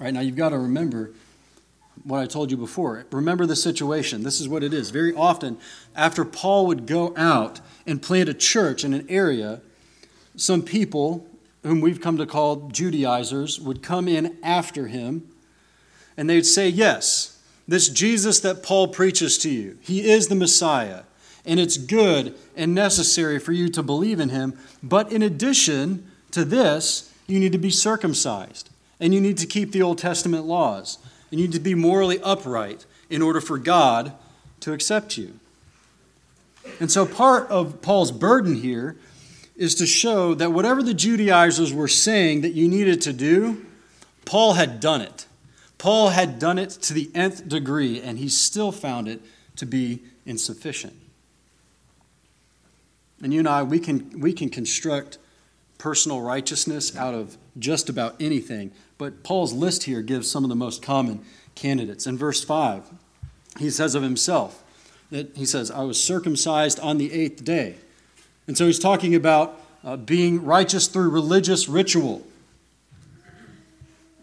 All 0.00 0.04
right, 0.04 0.14
now 0.14 0.20
you've 0.20 0.36
got 0.36 0.50
to 0.50 0.58
remember 0.58 1.12
what 2.02 2.20
I 2.20 2.26
told 2.26 2.50
you 2.50 2.56
before. 2.56 3.06
Remember 3.10 3.46
the 3.46 3.56
situation. 3.56 4.22
This 4.22 4.40
is 4.40 4.48
what 4.48 4.62
it 4.62 4.74
is. 4.74 4.90
Very 4.90 5.14
often, 5.14 5.58
after 5.94 6.24
Paul 6.24 6.66
would 6.66 6.86
go 6.86 7.14
out 7.16 7.60
and 7.86 8.02
plant 8.02 8.28
a 8.28 8.34
church 8.34 8.84
in 8.84 8.92
an 8.92 9.06
area, 9.08 9.60
some 10.36 10.62
people, 10.62 11.26
whom 11.62 11.80
we've 11.80 12.00
come 12.00 12.18
to 12.18 12.26
call 12.26 12.68
Judaizers, 12.68 13.60
would 13.60 13.82
come 13.82 14.08
in 14.08 14.36
after 14.42 14.88
him 14.88 15.28
and 16.16 16.28
they'd 16.28 16.46
say, 16.46 16.68
Yes, 16.68 17.40
this 17.66 17.88
Jesus 17.88 18.40
that 18.40 18.62
Paul 18.62 18.88
preaches 18.88 19.38
to 19.38 19.50
you, 19.50 19.78
he 19.80 20.10
is 20.10 20.28
the 20.28 20.34
Messiah, 20.34 21.02
and 21.44 21.58
it's 21.58 21.76
good 21.76 22.34
and 22.56 22.74
necessary 22.74 23.38
for 23.38 23.52
you 23.52 23.68
to 23.70 23.82
believe 23.82 24.20
in 24.20 24.28
him. 24.28 24.58
But 24.82 25.12
in 25.12 25.22
addition 25.22 26.10
to 26.34 26.44
this, 26.44 27.12
you 27.26 27.40
need 27.40 27.52
to 27.52 27.58
be 27.58 27.70
circumcised 27.70 28.70
and 29.00 29.14
you 29.14 29.20
need 29.20 29.38
to 29.38 29.46
keep 29.46 29.72
the 29.72 29.82
Old 29.82 29.98
Testament 29.98 30.44
laws 30.44 30.98
and 31.30 31.40
you 31.40 31.46
need 31.46 31.54
to 31.54 31.60
be 31.60 31.74
morally 31.74 32.20
upright 32.20 32.86
in 33.08 33.22
order 33.22 33.40
for 33.40 33.58
God 33.58 34.12
to 34.60 34.72
accept 34.72 35.16
you. 35.16 35.38
And 36.80 36.90
so, 36.90 37.04
part 37.04 37.48
of 37.48 37.82
Paul's 37.82 38.10
burden 38.10 38.54
here 38.54 38.96
is 39.56 39.74
to 39.76 39.86
show 39.86 40.34
that 40.34 40.50
whatever 40.50 40.82
the 40.82 40.94
Judaizers 40.94 41.72
were 41.72 41.88
saying 41.88 42.40
that 42.40 42.54
you 42.54 42.68
needed 42.68 43.00
to 43.02 43.12
do, 43.12 43.64
Paul 44.24 44.54
had 44.54 44.80
done 44.80 45.00
it. 45.00 45.26
Paul 45.76 46.08
had 46.08 46.38
done 46.38 46.58
it 46.58 46.70
to 46.70 46.94
the 46.94 47.10
nth 47.14 47.48
degree, 47.48 48.00
and 48.00 48.18
he 48.18 48.28
still 48.28 48.72
found 48.72 49.06
it 49.06 49.20
to 49.56 49.66
be 49.66 50.02
insufficient. 50.24 50.94
And 53.22 53.32
you 53.32 53.40
and 53.40 53.48
I, 53.48 53.62
we 53.62 53.78
can, 53.78 54.20
we 54.20 54.32
can 54.32 54.48
construct 54.48 55.18
personal 55.78 56.20
righteousness 56.20 56.96
out 56.96 57.14
of 57.14 57.36
just 57.58 57.88
about 57.88 58.16
anything, 58.20 58.72
but 58.98 59.22
Paul's 59.22 59.52
list 59.52 59.84
here 59.84 60.02
gives 60.02 60.30
some 60.30 60.44
of 60.44 60.50
the 60.50 60.56
most 60.56 60.82
common 60.82 61.24
candidates. 61.54 62.06
In 62.06 62.16
verse 62.16 62.42
5, 62.42 62.90
he 63.58 63.70
says 63.70 63.94
of 63.94 64.02
himself, 64.02 64.62
that 65.10 65.36
he 65.36 65.46
says, 65.46 65.70
I 65.70 65.82
was 65.82 66.02
circumcised 66.02 66.80
on 66.80 66.98
the 66.98 67.12
eighth 67.12 67.44
day. 67.44 67.76
And 68.46 68.58
so 68.58 68.66
he's 68.66 68.78
talking 68.78 69.14
about 69.14 69.60
uh, 69.84 69.96
being 69.96 70.44
righteous 70.44 70.86
through 70.86 71.10
religious 71.10 71.68
ritual. 71.68 72.26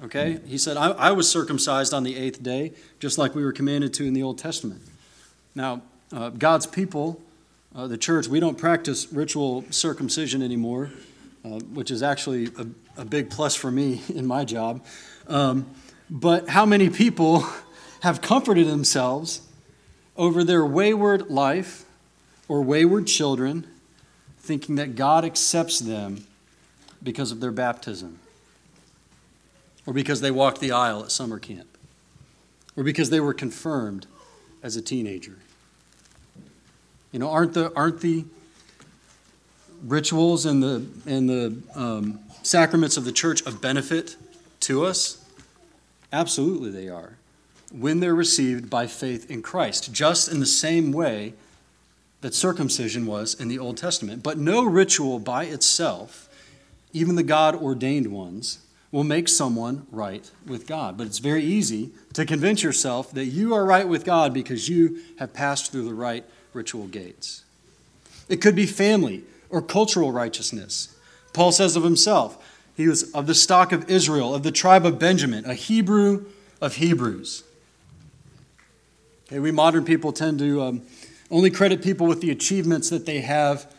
Okay? 0.04 0.40
He 0.48 0.58
said, 0.58 0.78
I, 0.78 0.90
I, 0.92 1.12
was 1.12 1.30
circumcised 1.30 1.94
on 1.94 2.04
the 2.04 2.18
eighth 2.18 2.42
day, 2.42 2.74
just 3.00 3.18
like 3.18 3.36
we 3.36 3.44
were 3.44 3.52
commanded 3.52 3.94
to 3.96 4.06
in 4.06 4.14
the 4.14 4.24
Old 4.24 4.40
Testament. 4.40 4.82
Now, 5.54 5.84
uh, 6.12 6.30
God's 6.30 6.66
people, 6.66 7.22
uh, 7.76 7.88
the 7.88 7.98
church, 7.98 8.28
we 8.28 8.40
don't 8.40 8.58
practice 8.58 9.12
ritual 9.14 9.64
circumcision 9.70 10.42
anymore, 10.42 10.90
uh, 11.44 11.60
which 11.74 11.90
is 11.92 12.04
actually 12.04 12.48
a, 12.58 13.02
a, 13.02 13.06
big 13.06 13.30
plus 13.30 13.56
for 13.56 13.72
me 13.72 14.02
in 14.14 14.26
my 14.28 14.46
job. 14.46 14.84
Um, 15.28 15.66
but 16.10 16.50
how 16.50 16.66
many 16.66 16.90
people 16.90 17.46
have 18.02 18.22
comforted 18.22 18.68
themselves 18.68 19.42
over 20.16 20.44
their 20.44 20.66
wayward 20.66 21.30
life 21.30 21.86
or 22.48 22.62
wayward 22.62 23.08
children, 23.08 23.66
thinking 24.38 24.76
that 24.76 24.96
God 24.96 25.24
accepts 25.24 25.80
them 25.80 26.26
because 27.02 27.32
of 27.32 27.40
their 27.40 27.52
baptism, 27.52 28.20
or 29.86 29.94
because 29.94 30.22
they 30.22 30.32
walked 30.32 30.60
the 30.60 30.72
aisle 30.72 31.04
at 31.04 31.12
summer 31.12 31.40
camp, 31.40 31.78
or 32.76 32.84
because 32.84 33.10
they 33.10 33.20
were 33.20 33.34
confirmed 33.34 34.06
as 34.62 34.76
a 34.76 34.82
teenager. 34.82 35.38
You 37.12 37.20
know, 37.20 37.32
aren't 37.32 37.54
the, 37.54 37.74
aren't 37.76 38.02
the 38.02 38.26
rituals 39.86 40.46
and 40.46 40.62
the, 40.62 40.86
and 41.06 41.30
the 41.30 41.58
um, 41.76 42.20
sacraments 42.44 42.98
of 42.98 43.06
the 43.06 43.12
church 43.12 43.46
of 43.46 43.62
benefit 43.62 44.16
to 44.62 44.86
us? 44.86 45.24
Absolutely, 46.12 46.70
they 46.70 46.90
are 46.90 47.18
when 47.72 48.00
they're 48.00 48.16
received 48.16 48.70
by 48.70 48.88
faith 48.88 49.30
in 49.32 49.42
Christ, 49.42 49.94
just 49.94 50.32
in 50.32 50.40
the 50.40 50.46
same 50.46 50.92
way 50.92 51.34
that 52.22 52.34
circumcision 52.34 53.06
was 53.06 53.34
in 53.34 53.48
the 53.48 53.58
Old 53.58 53.78
Testament. 53.78 54.22
But 54.22 54.38
no 54.38 54.64
ritual 54.64 55.20
by 55.20 55.46
itself, 55.46 56.30
even 56.94 57.16
the 57.16 57.24
God 57.24 57.56
ordained 57.56 58.08
ones, 58.08 58.60
will 58.92 59.04
make 59.06 59.30
someone 59.30 59.88
right 59.90 60.30
with 60.46 60.68
God. 60.68 60.98
But 60.98 61.08
it's 61.08 61.20
very 61.20 61.44
easy 61.44 61.92
to 62.14 62.26
convince 62.26 62.62
yourself 62.62 63.12
that 63.14 63.26
you 63.26 63.54
are 63.54 63.66
right 63.66 63.88
with 63.88 64.04
God 64.04 64.34
because 64.34 64.68
you 64.68 65.02
have 65.18 65.34
passed 65.34 65.72
through 65.72 65.86
the 65.86 65.94
right 65.94 66.26
ritual 66.54 66.88
gates. 66.88 67.44
It 68.28 68.42
could 68.42 68.56
be 68.56 68.66
family 68.66 69.24
or 69.52 69.62
cultural 69.62 70.12
righteousness. 70.12 70.96
Paul 71.34 71.52
says 71.52 71.76
of 71.76 71.84
himself, 71.84 72.38
he 72.76 72.88
was 72.88 73.12
of 73.12 73.28
the 73.28 73.36
stock 73.36 73.72
of 73.72 73.90
Israel, 73.90 74.34
of 74.34 74.44
the 74.44 74.52
tribe 74.52 74.86
of 74.86 74.98
Benjamin, 74.98 75.46
a 75.46 75.54
Hebrew 75.54 76.26
of 76.60 76.76
Hebrews. 76.76 77.44
Okay, 79.28 79.40
we 79.40 79.52
modern 79.52 79.86
people 79.86 80.12
tend 80.12 80.40
to 80.40 80.62
um, 80.62 80.82
only 81.30 81.50
credit 81.50 81.82
people 81.82 82.08
with 82.08 82.22
the 82.22 82.32
achievements 82.32 82.90
that 82.90 83.06
they 83.06 83.22
have 83.22 83.72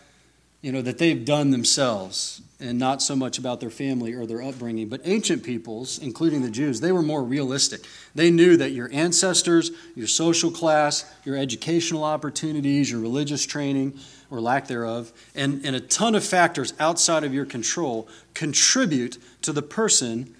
you 0.62 0.70
know, 0.70 0.80
that 0.80 0.98
they've 0.98 1.24
done 1.24 1.50
themselves 1.50 2.40
and 2.60 2.78
not 2.78 3.02
so 3.02 3.16
much 3.16 3.36
about 3.36 3.58
their 3.58 3.70
family 3.70 4.14
or 4.14 4.24
their 4.24 4.40
upbringing. 4.40 4.88
But 4.88 5.00
ancient 5.04 5.42
peoples, 5.42 5.98
including 5.98 6.42
the 6.42 6.50
Jews, 6.50 6.80
they 6.80 6.92
were 6.92 7.02
more 7.02 7.24
realistic. 7.24 7.84
They 8.14 8.30
knew 8.30 8.56
that 8.56 8.70
your 8.70 8.88
ancestors, 8.92 9.72
your 9.96 10.06
social 10.06 10.52
class, 10.52 11.04
your 11.24 11.36
educational 11.36 12.04
opportunities, 12.04 12.92
your 12.92 13.00
religious 13.00 13.44
training 13.44 13.98
or 14.30 14.40
lack 14.40 14.68
thereof, 14.68 15.12
and, 15.34 15.66
and 15.66 15.74
a 15.74 15.80
ton 15.80 16.14
of 16.14 16.24
factors 16.24 16.72
outside 16.78 17.24
of 17.24 17.34
your 17.34 17.44
control 17.44 18.08
contribute 18.32 19.18
to 19.42 19.52
the 19.52 19.60
person 19.60 20.32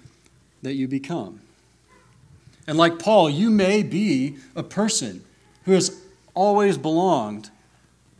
that 0.63 0.73
you 0.73 0.87
become. 0.87 1.41
And 2.65 2.77
like 2.77 2.97
Paul, 2.97 3.29
you 3.29 3.51
may 3.51 3.83
be 3.83 4.37
a 4.55 4.63
person 4.63 5.23
who 5.65 5.73
has 5.73 6.01
always 6.33 6.77
belonged 6.77 7.49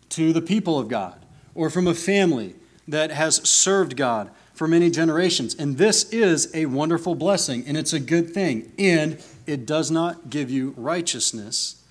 to 0.10 0.34
the 0.34 0.42
people 0.42 0.78
of 0.78 0.90
God 0.90 1.23
or 1.56 1.70
from 1.70 1.88
a 1.88 1.94
family 1.94 2.56
that 2.88 3.12
has 3.12 3.48
served 3.48 3.96
God 3.96 4.30
for 4.54 4.68
many 4.68 4.90
generations. 4.90 5.56
And 5.56 5.78
this 5.78 6.10
is 6.12 6.54
a 6.56 6.68
wonderful 6.68 7.16
blessing, 7.16 7.64
and 7.66 7.78
it's 7.78 7.94
a 7.94 8.00
good 8.00 8.34
thing. 8.34 8.72
And 8.78 9.22
it 9.48 9.66
does 9.66 9.92
not 9.92 10.30
give 10.30 10.50
you 10.50 10.74
righteousness 10.78 11.84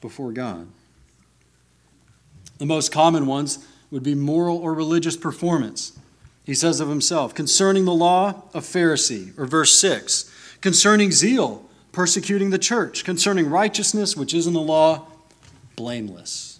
before 0.00 0.32
God. 0.32 0.68
The 2.58 2.66
most 2.66 2.92
common 2.92 3.26
ones 3.26 3.66
would 3.90 4.02
be 4.02 4.14
moral 4.14 4.58
or 4.58 4.74
religious 4.74 5.16
performance. 5.16 5.98
He 6.44 6.54
says 6.54 6.80
of 6.80 6.88
himself, 6.88 7.34
concerning 7.34 7.84
the 7.84 7.94
law, 7.94 8.42
a 8.54 8.60
Pharisee, 8.60 9.38
or 9.38 9.46
verse 9.46 9.78
6, 9.80 10.30
concerning 10.60 11.12
zeal, 11.12 11.64
persecuting 11.92 12.50
the 12.50 12.58
church, 12.58 13.04
concerning 13.04 13.48
righteousness, 13.48 14.16
which 14.16 14.34
is 14.34 14.46
in 14.46 14.54
the 14.54 14.60
law, 14.60 15.06
blameless. 15.76 16.57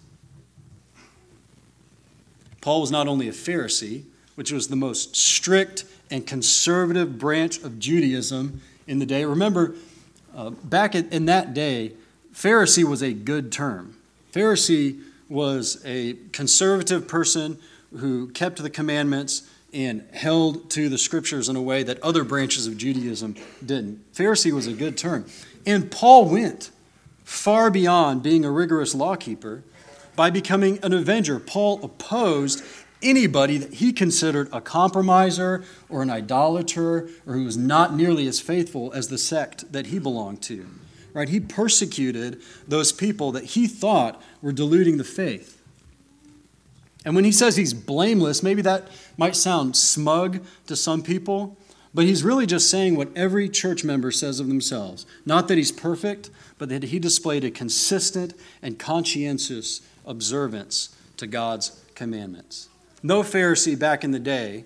Paul 2.61 2.81
was 2.81 2.91
not 2.91 3.07
only 3.07 3.27
a 3.27 3.33
Pharisee, 3.33 4.03
which 4.35 4.51
was 4.51 4.67
the 4.67 4.75
most 4.75 5.15
strict 5.15 5.85
and 6.11 6.25
conservative 6.25 7.17
branch 7.17 7.59
of 7.59 7.79
Judaism 7.79 8.61
in 8.87 8.99
the 8.99 9.05
day. 9.05 9.25
Remember, 9.25 9.75
uh, 10.35 10.49
back 10.49 10.95
in 10.95 11.25
that 11.25 11.53
day, 11.53 11.93
Pharisee 12.33 12.83
was 12.83 13.01
a 13.01 13.13
good 13.13 13.51
term. 13.51 13.97
Pharisee 14.31 15.01
was 15.27 15.81
a 15.85 16.15
conservative 16.31 17.07
person 17.07 17.57
who 17.97 18.29
kept 18.29 18.61
the 18.61 18.69
commandments 18.69 19.43
and 19.73 20.07
held 20.13 20.69
to 20.71 20.89
the 20.89 20.97
scriptures 20.97 21.49
in 21.49 21.55
a 21.55 21.61
way 21.61 21.83
that 21.83 22.01
other 22.01 22.23
branches 22.23 22.65
of 22.65 22.77
Judaism 22.77 23.35
didn't. 23.63 24.13
Pharisee 24.13 24.51
was 24.51 24.67
a 24.67 24.73
good 24.73 24.97
term. 24.97 25.25
And 25.65 25.91
Paul 25.91 26.29
went 26.29 26.71
far 27.23 27.69
beyond 27.69 28.23
being 28.23 28.43
a 28.43 28.51
rigorous 28.51 28.95
lawkeeper 28.95 29.63
by 30.19 30.29
becoming 30.29 30.77
an 30.83 30.91
avenger. 30.91 31.39
Paul 31.39 31.79
opposed 31.81 32.61
anybody 33.01 33.57
that 33.57 33.75
he 33.75 33.93
considered 33.93 34.49
a 34.51 34.59
compromiser 34.59 35.63
or 35.87 36.01
an 36.01 36.09
idolater 36.09 37.07
or 37.25 37.35
who 37.35 37.45
was 37.45 37.55
not 37.55 37.95
nearly 37.95 38.27
as 38.27 38.41
faithful 38.41 38.91
as 38.91 39.07
the 39.07 39.17
sect 39.17 39.71
that 39.71 39.85
he 39.85 39.97
belonged 39.97 40.41
to. 40.41 40.67
Right? 41.13 41.29
He 41.29 41.39
persecuted 41.39 42.41
those 42.67 42.91
people 42.91 43.31
that 43.31 43.45
he 43.45 43.65
thought 43.65 44.21
were 44.41 44.51
diluting 44.51 44.97
the 44.97 45.05
faith. 45.05 45.61
And 47.05 47.15
when 47.15 47.23
he 47.23 47.31
says 47.31 47.55
he's 47.55 47.73
blameless, 47.73 48.43
maybe 48.43 48.61
that 48.63 48.89
might 49.15 49.37
sound 49.37 49.77
smug 49.77 50.43
to 50.67 50.75
some 50.75 51.01
people, 51.01 51.55
but 51.93 52.03
he's 52.03 52.25
really 52.25 52.45
just 52.45 52.69
saying 52.69 52.97
what 52.97 53.07
every 53.15 53.47
church 53.47 53.85
member 53.85 54.11
says 54.11 54.41
of 54.41 54.49
themselves. 54.49 55.05
Not 55.25 55.47
that 55.47 55.57
he's 55.57 55.71
perfect, 55.71 56.29
but 56.57 56.67
that 56.67 56.83
he 56.83 56.99
displayed 56.99 57.45
a 57.45 57.51
consistent 57.51 58.33
and 58.61 58.77
conscientious 58.77 59.79
observance 60.09 60.95
to 61.17 61.27
God's 61.27 61.81
commandments. 61.95 62.67
No 63.01 63.23
Pharisee 63.23 63.79
back 63.79 64.03
in 64.03 64.11
the 64.11 64.19
day 64.19 64.65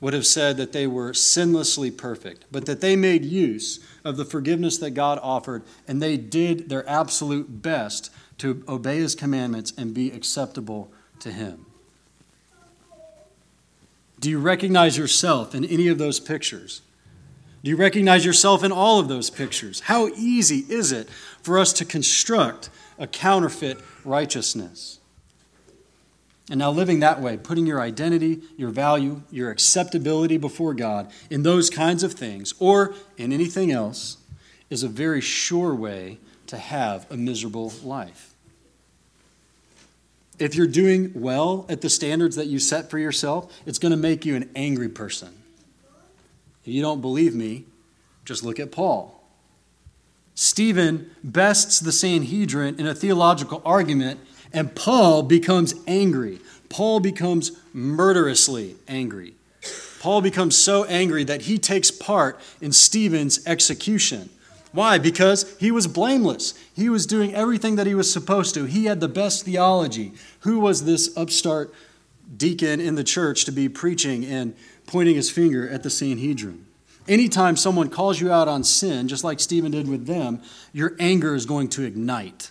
would 0.00 0.14
have 0.14 0.26
said 0.26 0.56
that 0.56 0.72
they 0.72 0.86
were 0.86 1.12
sinlessly 1.12 1.90
perfect, 1.90 2.44
but 2.52 2.66
that 2.66 2.80
they 2.80 2.96
made 2.96 3.24
use 3.24 3.80
of 4.04 4.16
the 4.16 4.24
forgiveness 4.24 4.78
that 4.78 4.90
God 4.90 5.18
offered 5.22 5.62
and 5.88 6.00
they 6.00 6.16
did 6.16 6.68
their 6.68 6.88
absolute 6.88 7.62
best 7.62 8.10
to 8.38 8.62
obey 8.68 8.96
his 8.96 9.14
commandments 9.14 9.72
and 9.76 9.94
be 9.94 10.10
acceptable 10.10 10.90
to 11.20 11.32
him. 11.32 11.66
Do 14.20 14.30
you 14.30 14.38
recognize 14.38 14.96
yourself 14.96 15.54
in 15.54 15.64
any 15.64 15.88
of 15.88 15.98
those 15.98 16.20
pictures? 16.20 16.82
Do 17.64 17.70
you 17.70 17.76
recognize 17.76 18.26
yourself 18.26 18.62
in 18.62 18.72
all 18.72 19.00
of 19.00 19.08
those 19.08 19.30
pictures? 19.30 19.80
How 19.80 20.08
easy 20.08 20.66
is 20.68 20.92
it 20.92 21.08
for 21.42 21.58
us 21.58 21.72
to 21.74 21.86
construct 21.86 22.68
a 22.98 23.06
counterfeit 23.06 23.78
righteousness? 24.04 24.98
And 26.50 26.58
now, 26.58 26.70
living 26.70 27.00
that 27.00 27.22
way, 27.22 27.38
putting 27.38 27.64
your 27.64 27.80
identity, 27.80 28.42
your 28.58 28.68
value, 28.68 29.22
your 29.30 29.50
acceptability 29.50 30.36
before 30.36 30.74
God 30.74 31.10
in 31.30 31.42
those 31.42 31.70
kinds 31.70 32.02
of 32.02 32.12
things 32.12 32.52
or 32.58 32.92
in 33.16 33.32
anything 33.32 33.72
else 33.72 34.18
is 34.68 34.82
a 34.82 34.88
very 34.88 35.22
sure 35.22 35.74
way 35.74 36.18
to 36.48 36.58
have 36.58 37.10
a 37.10 37.16
miserable 37.16 37.72
life. 37.82 38.34
If 40.38 40.54
you're 40.54 40.66
doing 40.66 41.12
well 41.14 41.64
at 41.70 41.80
the 41.80 41.88
standards 41.88 42.36
that 42.36 42.46
you 42.46 42.58
set 42.58 42.90
for 42.90 42.98
yourself, 42.98 43.50
it's 43.64 43.78
going 43.78 43.92
to 43.92 43.96
make 43.96 44.26
you 44.26 44.36
an 44.36 44.50
angry 44.54 44.90
person. 44.90 45.43
If 46.64 46.72
you 46.72 46.80
don't 46.80 47.02
believe 47.02 47.34
me, 47.34 47.66
just 48.24 48.42
look 48.42 48.58
at 48.58 48.72
Paul. 48.72 49.22
Stephen 50.34 51.10
bests 51.22 51.78
the 51.78 51.92
Sanhedrin 51.92 52.80
in 52.80 52.86
a 52.86 52.94
theological 52.94 53.60
argument, 53.66 54.18
and 54.52 54.74
Paul 54.74 55.22
becomes 55.22 55.74
angry. 55.86 56.40
Paul 56.70 57.00
becomes 57.00 57.52
murderously 57.74 58.76
angry. 58.88 59.34
Paul 60.00 60.22
becomes 60.22 60.56
so 60.56 60.84
angry 60.84 61.22
that 61.24 61.42
he 61.42 61.58
takes 61.58 61.90
part 61.90 62.40
in 62.62 62.72
Stephen's 62.72 63.46
execution. 63.46 64.30
Why? 64.72 64.98
Because 64.98 65.56
he 65.58 65.70
was 65.70 65.86
blameless. 65.86 66.54
He 66.74 66.88
was 66.88 67.06
doing 67.06 67.34
everything 67.34 67.76
that 67.76 67.86
he 67.86 67.94
was 67.94 68.12
supposed 68.12 68.54
to. 68.54 68.64
He 68.64 68.86
had 68.86 69.00
the 69.00 69.08
best 69.08 69.44
theology. 69.44 70.12
Who 70.40 70.58
was 70.60 70.84
this 70.84 71.14
upstart 71.16 71.72
deacon 72.36 72.80
in 72.80 72.94
the 72.94 73.04
church 73.04 73.44
to 73.44 73.52
be 73.52 73.68
preaching 73.68 74.24
and 74.24 74.56
pointing 74.86 75.16
his 75.16 75.30
finger 75.30 75.68
at 75.68 75.82
the 75.82 75.90
Sanhedrin? 75.90 76.66
Anytime 77.06 77.56
someone 77.56 77.90
calls 77.90 78.20
you 78.20 78.32
out 78.32 78.48
on 78.48 78.64
sin, 78.64 79.08
just 79.08 79.24
like 79.24 79.38
Stephen 79.38 79.72
did 79.72 79.88
with 79.88 80.06
them, 80.06 80.40
your 80.72 80.96
anger 80.98 81.34
is 81.34 81.44
going 81.44 81.68
to 81.70 81.82
ignite. 81.82 82.50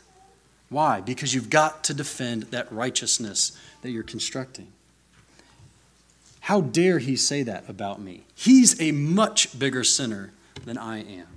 Why? 0.70 1.02
Because 1.02 1.34
you've 1.34 1.50
got 1.50 1.84
to 1.86 1.94
defend 1.94 2.44
that 2.44 2.72
righteousness 2.72 3.58
that 3.82 3.92
you're 3.92 4.04
constructing. 4.04 4.72
How 6.42 6.62
dare 6.62 7.00
he 7.00 7.16
say 7.16 7.42
that 7.44 7.68
about 7.70 8.02
me? 8.02 8.26
He's 8.36 8.80
a 8.82 8.92
much 8.92 9.58
bigger 9.58 9.84
sinner 9.84 10.34
than 10.66 10.78
I 10.78 11.00
am. 11.00 11.28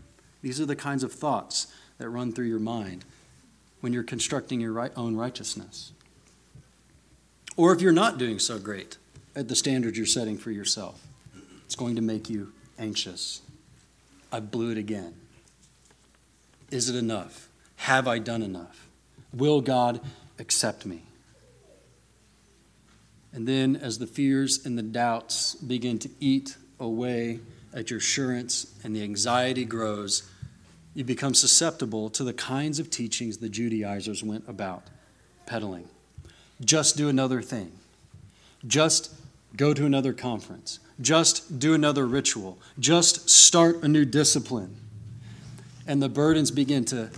These 0.42 0.60
are 0.60 0.66
the 0.66 0.76
kinds 0.76 1.02
of 1.02 1.12
thoughts 1.12 1.68
that 1.98 2.08
run 2.08 2.32
through 2.32 2.46
your 2.46 2.58
mind 2.58 3.04
when 3.80 3.92
you're 3.92 4.02
constructing 4.02 4.60
your 4.60 4.90
own 4.96 5.16
righteousness. 5.16 5.92
Or 7.56 7.72
if 7.72 7.80
you're 7.80 7.92
not 7.92 8.18
doing 8.18 8.38
so 8.38 8.58
great 8.58 8.98
at 9.36 9.48
the 9.48 9.54
standards 9.54 9.96
you're 9.96 10.06
setting 10.06 10.38
for 10.38 10.50
yourself, 10.50 11.06
it's 11.66 11.76
going 11.76 11.96
to 11.96 12.02
make 12.02 12.30
you 12.30 12.52
anxious. 12.78 13.42
I 14.32 14.40
blew 14.40 14.70
it 14.70 14.78
again. 14.78 15.14
Is 16.70 16.88
it 16.88 16.96
enough? 16.96 17.48
Have 17.76 18.08
I 18.08 18.18
done 18.18 18.42
enough? 18.42 18.88
Will 19.32 19.60
God 19.60 20.00
accept 20.38 20.86
me? 20.86 21.02
And 23.32 23.46
then, 23.46 23.76
as 23.76 23.98
the 23.98 24.06
fears 24.06 24.64
and 24.64 24.78
the 24.78 24.82
doubts 24.82 25.54
begin 25.54 25.98
to 25.98 26.10
eat 26.20 26.56
away 26.80 27.40
at 27.74 27.90
your 27.90 27.98
assurance 27.98 28.74
and 28.82 28.96
the 28.96 29.02
anxiety 29.02 29.66
grows, 29.66 30.28
you 30.94 31.04
become 31.04 31.34
susceptible 31.34 32.08
to 32.08 32.24
the 32.24 32.32
kinds 32.32 32.78
of 32.78 32.88
teachings 32.88 33.36
the 33.36 33.50
Judaizers 33.50 34.24
went 34.24 34.48
about 34.48 34.84
peddling. 35.44 35.86
Just 36.64 36.96
do 36.96 37.10
another 37.10 37.42
thing. 37.42 37.72
Just 38.66 39.12
go 39.56 39.74
to 39.74 39.84
another 39.84 40.12
conference. 40.12 40.78
Just 41.00 41.58
do 41.58 41.74
another 41.74 42.06
ritual. 42.06 42.58
Just 42.78 43.28
start 43.28 43.82
a 43.82 43.88
new 43.88 44.04
discipline. 44.04 44.76
And 45.86 46.02
the 46.02 46.08
burdens 46.08 46.50
begin 46.50 46.84
to 46.86 47.10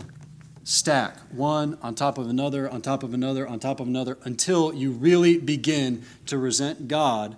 stack 0.65 1.17
one 1.31 1.79
on 1.81 1.95
top 1.95 2.19
of 2.19 2.29
another, 2.29 2.69
on 2.69 2.83
top 2.83 3.03
of 3.03 3.15
another, 3.15 3.49
on 3.49 3.59
top 3.59 3.81
of 3.81 3.89
another, 3.89 4.19
until 4.25 4.75
you 4.75 4.91
really 4.91 5.39
begin 5.39 6.05
to 6.27 6.37
resent 6.37 6.89
God 6.89 7.37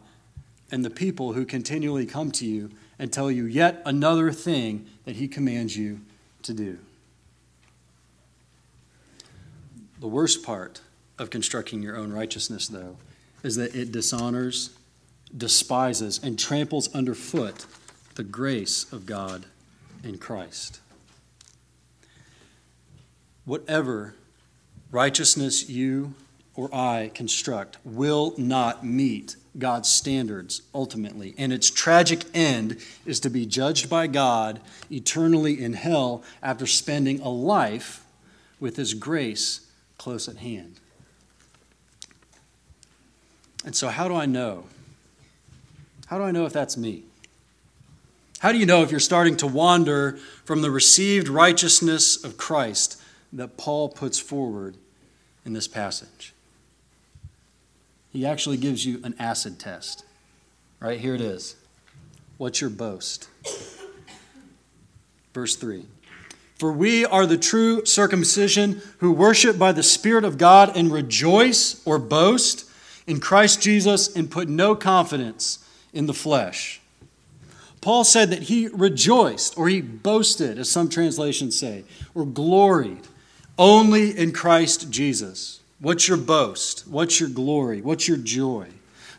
and 0.73 0.85
the 0.85 0.91
people 0.91 1.33
who 1.33 1.45
continually 1.45 2.07
come 2.07 2.31
to 2.33 2.47
you 2.47 2.71
and 2.99 3.13
tell 3.13 3.31
you 3.31 3.45
yet 3.45 3.83
another 3.85 4.33
thing 4.33 4.87
that 5.05 5.17
He 5.17 5.29
commands 5.29 5.77
you 5.77 6.01
to 6.43 6.53
do. 6.53 6.79
The 10.01 10.09
worst 10.09 10.43
part 10.43 10.81
of 11.19 11.31
constructing 11.31 11.83
your 11.83 11.97
own 11.97 12.13
righteousness, 12.13 12.69
though, 12.69 12.97
is 13.43 13.57
that 13.57 13.75
it 13.75 13.93
dishonors, 13.93 14.71
despises, 15.37 16.21
and 16.23 16.39
tramples 16.39 16.95
underfoot 16.95 17.67
the 18.15 18.25
grace 18.25 18.91
of 18.93 19.07
God 19.07 19.47
in 20.03 20.19
Christ. 20.19 20.81
Whatever 23.45 24.15
righteousness 24.91 25.69
you 25.69 26.15
or 26.55 26.75
I 26.75 27.11
construct 27.15 27.79
will 27.85 28.35
not 28.37 28.85
meet 28.85 29.37
God's 29.59 29.89
standards 29.89 30.63
ultimately. 30.75 31.35
And 31.39 31.53
its 31.53 31.71
tragic 31.71 32.25
end 32.35 32.79
is 33.07 33.21
to 33.21 33.31
be 33.31 33.47
judged 33.47 33.89
by 33.89 34.07
God 34.07 34.61
eternally 34.91 35.63
in 35.63 35.73
hell 35.73 36.23
after 36.43 36.67
spending 36.67 37.21
a 37.21 37.29
life 37.29 38.05
with 38.59 38.77
His 38.77 38.95
grace 38.95 39.67
close 39.99 40.29
at 40.29 40.37
hand. 40.37 40.77
And 43.65 43.77
so, 43.77 43.89
how 43.89 44.09
do 44.09 44.15
I 44.15 44.27
know? 44.27 44.65
How 46.11 46.19
do 46.19 46.25
I 46.25 46.33
know 46.33 46.45
if 46.45 46.53
that's 46.53 46.77
me? 46.77 47.05
How 48.41 48.51
do 48.51 48.59
you 48.59 48.67
know 48.67 48.83
if 48.83 48.91
you're 48.91 48.99
starting 48.99 49.37
to 49.37 49.47
wander 49.47 50.19
from 50.45 50.61
the 50.61 50.71
received 50.71 51.29
righteousness 51.29 52.25
of 52.25 52.37
Christ 52.37 53.01
that 53.33 53.57
Paul 53.57 53.89
puts 53.89 54.19
forward 54.19 54.77
in 55.45 55.53
this 55.53 55.69
passage? 55.69 56.35
He 58.13 58.27
actually 58.27 58.57
gives 58.57 58.85
you 58.85 59.01
an 59.05 59.15
acid 59.21 59.61
test. 59.61 60.05
Right 60.81 60.99
here 60.99 61.15
it 61.15 61.21
is. 61.21 61.55
What's 62.39 62.61
your 62.61 62.71
boast? 62.71 63.29
Verse 65.33 65.55
3 65.55 65.85
For 66.57 66.73
we 66.73 67.05
are 67.05 67.25
the 67.25 67.39
true 67.39 67.85
circumcision 67.87 68.83
who 68.99 69.13
worship 69.13 69.61
by 69.61 69.71
the 69.71 69.85
Spirit 69.85 70.25
of 70.25 70.39
God 70.39 70.77
and 70.77 70.91
rejoice 70.91 71.81
or 71.87 72.01
boast 72.01 72.69
in 73.07 73.21
Christ 73.21 73.63
Jesus 73.63 74.13
and 74.13 74.29
put 74.29 74.49
no 74.49 74.75
confidence 74.75 75.61
in 75.93 76.07
the 76.07 76.15
flesh. 76.15 76.81
Paul 77.81 78.05
said 78.05 78.31
that 78.31 78.45
he 78.45 78.69
rejoiced 78.69 79.57
or 79.57 79.69
he 79.69 79.81
boasted, 79.81 80.59
as 80.59 80.71
some 80.71 80.89
translations 80.89 81.59
say, 81.59 81.85
or 82.15 82.27
gloried 82.27 83.07
only 83.59 84.17
in 84.17 84.33
Christ 84.33 84.91
Jesus. 84.91 85.61
What's 85.79 86.07
your 86.09 86.19
boast? 86.19 86.87
What's 86.87 87.21
your 87.21 87.31
glory? 87.31 87.81
What's 87.81 88.07
your 88.07 88.19
joy? 88.19 88.69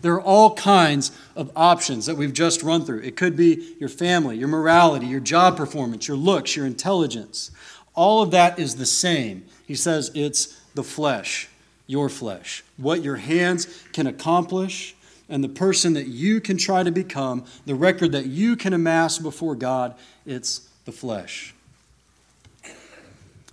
There 0.02 0.14
are 0.14 0.22
all 0.22 0.56
kinds 0.56 1.12
of 1.36 1.52
options 1.56 2.08
that 2.08 2.18
we've 2.18 2.34
just 2.34 2.64
run 2.64 2.86
through. 2.86 3.02
It 3.02 3.16
could 3.16 3.36
be 3.36 3.76
your 3.80 3.90
family, 3.90 4.38
your 4.38 4.48
morality, 4.48 5.06
your 5.06 5.20
job 5.20 5.58
performance, 5.58 6.08
your 6.08 6.18
looks, 6.18 6.56
your 6.56 6.66
intelligence. 6.66 7.52
All 7.94 8.22
of 8.22 8.32
that 8.32 8.58
is 8.58 8.76
the 8.76 8.86
same. 8.86 9.46
He 9.68 9.76
says 9.76 10.12
it's 10.16 10.60
the 10.74 10.84
flesh, 10.84 11.50
your 11.86 12.10
flesh, 12.10 12.64
what 12.78 13.04
your 13.04 13.18
hands 13.18 13.68
can 13.94 14.08
accomplish, 14.08 14.96
and 15.32 15.42
the 15.42 15.50
person 15.50 15.94
that 15.94 16.08
you 16.08 16.42
can 16.42 16.58
try 16.58 16.84
to 16.84 16.92
become, 16.92 17.46
the 17.66 17.74
record 17.74 18.12
that 18.12 18.26
you 18.26 18.58
can 18.58 18.74
amass 18.74 19.18
before 19.18 19.56
God, 19.56 19.96
it's 20.26 20.70
the 20.86 20.92
flesh. 20.92 21.56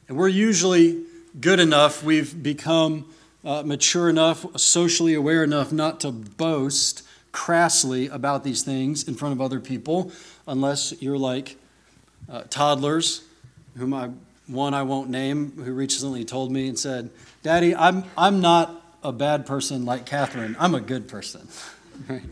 And 0.09 0.17
we're 0.17 0.29
usually 0.29 1.05
good 1.41 1.61
enough, 1.61 2.03
we've 2.03 2.43
become 2.43 3.07
uh, 3.45 3.63
mature 3.63 4.09
enough, 4.09 4.45
socially 4.59 5.15
aware 5.15 5.45
enough 5.45 5.71
not 5.71 6.01
to 6.01 6.11
boast 6.11 7.05
crassly 7.31 8.09
about 8.09 8.43
these 8.43 8.63
things 8.63 9.07
in 9.07 9.15
front 9.15 9.33
of 9.33 9.41
other 9.41 9.61
people, 9.61 10.11
unless 10.49 11.01
you're 11.01 11.17
like 11.17 11.57
uh, 12.29 12.43
toddlers, 12.51 13.23
whom 13.77 13.95
I 13.95 14.11
one 14.49 14.73
I 14.75 14.83
won't 14.83 15.11
name, 15.11 15.53
who 15.63 15.73
recently 15.73 16.25
told 16.25 16.51
me 16.51 16.69
and 16.69 16.79
said, 16.79 17.11
"Daddy, 17.43 17.75
I'm 17.77 18.05
I'm 18.17 18.41
not 18.41 18.83
a 19.03 19.13
bad 19.13 19.47
person 19.47 19.85
like 19.85 20.07
Catherine. 20.07 20.57
I'm 20.59 20.75
a 20.75 20.81
good 20.81 21.09
person." 21.09 21.49
right? 22.09 22.23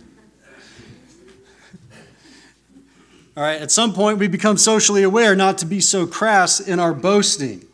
All 3.37 3.43
right, 3.43 3.61
at 3.61 3.71
some 3.71 3.93
point 3.93 4.19
we 4.19 4.29
become 4.29 4.57
socially 4.57 5.03
aware 5.03 5.37
not 5.37 5.59
to 5.59 5.67
be 5.67 5.81
so 5.81 6.07
crass 6.07 6.59
in 6.59 6.81
our 6.81 6.95
boasting. 6.95 7.67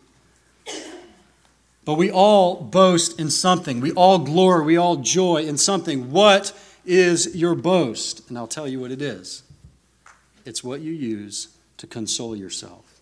But 1.85 1.95
we 1.95 2.11
all 2.11 2.61
boast 2.61 3.19
in 3.19 3.31
something. 3.31 3.81
We 3.81 3.93
all 3.93 4.19
glory, 4.19 4.65
we 4.65 4.77
all 4.77 4.97
joy 4.97 5.43
in 5.45 5.59
something. 5.59 6.11
What 6.11 6.53
is 6.85 7.35
your 7.35 7.55
boast? 7.55 8.29
And 8.29 8.37
I'll 8.37 8.47
tell 8.47 8.67
you 8.67 8.81
what 8.81 8.91
it 8.91 9.03
is 9.03 9.43
it's 10.45 10.65
what 10.65 10.81
you 10.81 10.93
use 10.93 11.57
to 11.77 11.87
console 11.87 12.35
yourself, 12.35 13.01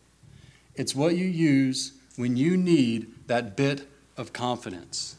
it's 0.74 0.94
what 0.94 1.16
you 1.16 1.26
use 1.26 1.92
when 2.16 2.36
you 2.36 2.56
need 2.56 3.10
that 3.26 3.56
bit 3.56 3.88
of 4.16 4.32
confidence. 4.32 5.16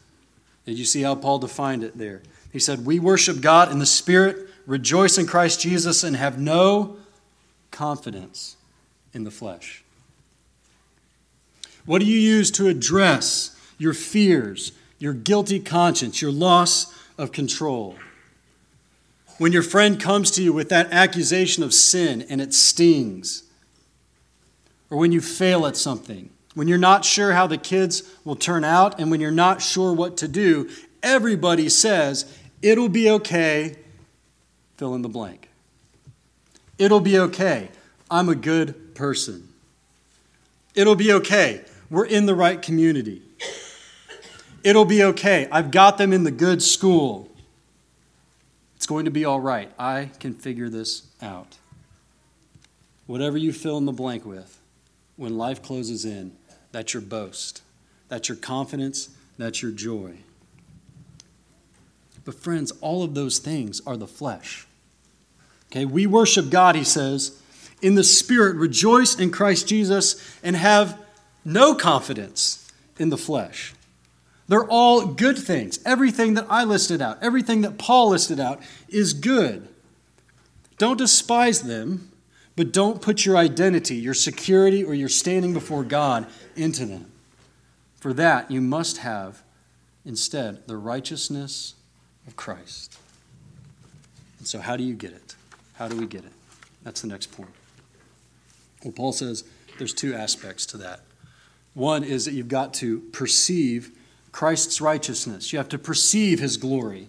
Did 0.64 0.78
you 0.78 0.84
see 0.84 1.02
how 1.02 1.14
Paul 1.14 1.38
defined 1.38 1.82
it 1.82 1.98
there? 1.98 2.22
He 2.52 2.58
said, 2.58 2.86
We 2.86 2.98
worship 2.98 3.40
God 3.40 3.72
in 3.72 3.78
the 3.78 3.86
Spirit, 3.86 4.48
rejoice 4.66 5.18
in 5.18 5.26
Christ 5.26 5.60
Jesus, 5.60 6.04
and 6.04 6.16
have 6.16 6.38
no 6.38 6.96
confidence 7.70 8.56
in 9.12 9.24
the 9.24 9.30
flesh. 9.30 9.82
What 11.84 12.00
do 12.00 12.06
you 12.06 12.18
use 12.18 12.50
to 12.52 12.68
address 12.68 13.56
your 13.76 13.92
fears, 13.92 14.72
your 14.98 15.12
guilty 15.12 15.58
conscience, 15.58 16.22
your 16.22 16.30
loss 16.30 16.94
of 17.18 17.32
control? 17.32 17.96
When 19.38 19.52
your 19.52 19.62
friend 19.62 20.00
comes 20.00 20.30
to 20.32 20.42
you 20.42 20.52
with 20.52 20.68
that 20.68 20.92
accusation 20.92 21.64
of 21.64 21.74
sin 21.74 22.24
and 22.28 22.40
it 22.40 22.54
stings, 22.54 23.42
or 24.90 24.98
when 24.98 25.10
you 25.10 25.20
fail 25.20 25.66
at 25.66 25.76
something, 25.76 26.30
when 26.54 26.68
you're 26.68 26.78
not 26.78 27.04
sure 27.04 27.32
how 27.32 27.46
the 27.46 27.58
kids 27.58 28.02
will 28.24 28.36
turn 28.36 28.64
out, 28.64 29.00
and 29.00 29.10
when 29.10 29.20
you're 29.20 29.30
not 29.30 29.62
sure 29.62 29.92
what 29.92 30.16
to 30.18 30.28
do, 30.28 30.68
everybody 31.02 31.68
says, 31.68 32.38
It'll 32.60 32.88
be 32.88 33.10
okay, 33.10 33.76
fill 34.76 34.94
in 34.94 35.02
the 35.02 35.08
blank. 35.08 35.48
It'll 36.78 37.00
be 37.00 37.18
okay. 37.18 37.70
I'm 38.10 38.28
a 38.28 38.34
good 38.34 38.94
person. 38.94 39.48
It'll 40.74 40.96
be 40.96 41.12
okay. 41.12 41.64
We're 41.90 42.06
in 42.06 42.26
the 42.26 42.34
right 42.34 42.60
community. 42.60 43.22
It'll 44.64 44.84
be 44.84 45.02
okay. 45.02 45.48
I've 45.50 45.70
got 45.70 45.98
them 45.98 46.12
in 46.12 46.24
the 46.24 46.30
good 46.30 46.62
school. 46.62 47.30
It's 48.76 48.86
going 48.86 49.04
to 49.04 49.10
be 49.10 49.24
all 49.24 49.40
right. 49.40 49.70
I 49.78 50.10
can 50.20 50.34
figure 50.34 50.68
this 50.68 51.02
out. 51.20 51.58
Whatever 53.06 53.36
you 53.36 53.52
fill 53.52 53.78
in 53.78 53.84
the 53.84 53.92
blank 53.92 54.24
with, 54.24 54.58
when 55.16 55.36
life 55.36 55.62
closes 55.62 56.04
in, 56.04 56.32
that's 56.72 56.94
your 56.94 57.02
boast. 57.02 57.62
That's 58.08 58.28
your 58.28 58.36
confidence. 58.36 59.10
That's 59.38 59.62
your 59.62 59.72
joy. 59.72 60.14
But, 62.24 62.34
friends, 62.34 62.72
all 62.80 63.02
of 63.02 63.14
those 63.14 63.38
things 63.38 63.80
are 63.86 63.96
the 63.96 64.06
flesh. 64.06 64.66
Okay, 65.70 65.84
we 65.84 66.06
worship 66.06 66.50
God, 66.50 66.76
he 66.76 66.84
says, 66.84 67.40
in 67.80 67.94
the 67.94 68.04
Spirit, 68.04 68.56
rejoice 68.56 69.18
in 69.18 69.30
Christ 69.30 69.66
Jesus, 69.66 70.38
and 70.42 70.54
have 70.54 70.98
no 71.44 71.74
confidence 71.74 72.70
in 72.98 73.08
the 73.08 73.16
flesh. 73.16 73.74
They're 74.48 74.68
all 74.68 75.06
good 75.06 75.38
things. 75.38 75.80
Everything 75.84 76.34
that 76.34 76.46
I 76.48 76.64
listed 76.64 77.00
out, 77.00 77.18
everything 77.22 77.62
that 77.62 77.78
Paul 77.78 78.10
listed 78.10 78.38
out 78.38 78.60
is 78.88 79.14
good. 79.14 79.66
Don't 80.78 80.98
despise 80.98 81.62
them, 81.62 82.11
but 82.56 82.72
don't 82.72 83.00
put 83.00 83.24
your 83.24 83.36
identity, 83.36 83.96
your 83.96 84.14
security, 84.14 84.84
or 84.84 84.94
your 84.94 85.08
standing 85.08 85.52
before 85.52 85.84
God 85.84 86.26
into 86.54 86.84
them. 86.84 87.10
For 87.96 88.12
that, 88.14 88.50
you 88.50 88.60
must 88.60 88.98
have 88.98 89.42
instead 90.04 90.66
the 90.66 90.76
righteousness 90.76 91.74
of 92.26 92.36
Christ. 92.36 92.98
And 94.38 94.46
so, 94.46 94.58
how 94.58 94.76
do 94.76 94.84
you 94.84 94.94
get 94.94 95.12
it? 95.12 95.34
How 95.74 95.88
do 95.88 95.96
we 95.96 96.06
get 96.06 96.24
it? 96.24 96.32
That's 96.82 97.00
the 97.00 97.08
next 97.08 97.32
point. 97.32 97.50
Well, 98.84 98.92
Paul 98.92 99.12
says 99.12 99.44
there's 99.78 99.94
two 99.94 100.14
aspects 100.14 100.66
to 100.66 100.76
that. 100.78 101.00
One 101.74 102.04
is 102.04 102.24
that 102.24 102.34
you've 102.34 102.48
got 102.48 102.74
to 102.74 103.00
perceive 103.12 103.92
Christ's 104.32 104.80
righteousness, 104.80 105.52
you 105.52 105.58
have 105.58 105.68
to 105.68 105.78
perceive 105.78 106.40
his 106.40 106.56
glory. 106.56 107.08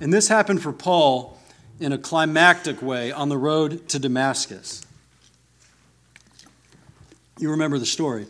And 0.00 0.12
this 0.12 0.26
happened 0.26 0.60
for 0.62 0.72
Paul 0.72 1.38
in 1.82 1.92
a 1.92 1.98
climactic 1.98 2.80
way 2.80 3.10
on 3.12 3.28
the 3.28 3.36
road 3.36 3.88
to 3.88 3.98
Damascus. 3.98 4.82
You 7.38 7.50
remember 7.50 7.78
the 7.78 7.86
story. 7.86 8.26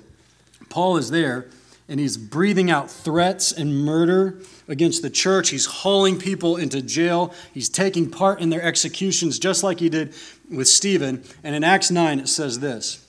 Paul 0.69 0.97
is 0.97 1.11
there 1.11 1.47
and 1.89 2.01
he's 2.01 2.17
breathing 2.17 2.71
out 2.71 2.91
threats 2.91 3.53
and 3.53 3.85
murder 3.85 4.39
against 4.69 5.03
the 5.03 5.11
church. 5.11 5.51
He's 5.51 5.67
hauling 5.67 6.19
people 6.19 6.57
into 6.57 6.81
jail. 6.81 7.35
He's 7.53 7.69
taking 7.69 8.11
part 8.11 8.41
in 8.41 8.49
their 8.49 8.63
executions 8.63 9.39
just 9.39 9.63
like 9.63 9.81
he 9.81 9.91
did 9.91 10.15
with 10.51 10.69
Stephen. 10.69 11.23
And 11.45 11.55
in 11.55 11.63
Acts 11.63 11.91
9, 11.91 12.21
it 12.21 12.29
says 12.29 12.61
this 12.61 13.07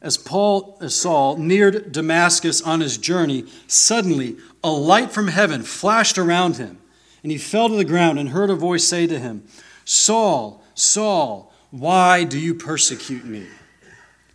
as 0.00 0.16
Paul, 0.16 0.78
as 0.80 0.94
Saul, 0.94 1.36
neared 1.36 1.90
Damascus 1.90 2.62
on 2.62 2.80
his 2.80 2.98
journey, 2.98 3.46
suddenly 3.66 4.36
a 4.62 4.70
light 4.70 5.10
from 5.10 5.28
heaven 5.28 5.62
flashed 5.62 6.18
around 6.18 6.56
him, 6.56 6.78
and 7.22 7.32
he 7.32 7.38
fell 7.38 7.68
to 7.68 7.76
the 7.76 7.84
ground 7.84 8.18
and 8.18 8.30
heard 8.30 8.50
a 8.50 8.54
voice 8.54 8.86
say 8.86 9.06
to 9.06 9.18
him, 9.18 9.44
Saul, 9.84 10.62
Saul, 10.74 11.52
why 11.70 12.24
do 12.24 12.38
you 12.38 12.54
persecute 12.54 13.24
me? 13.24 13.46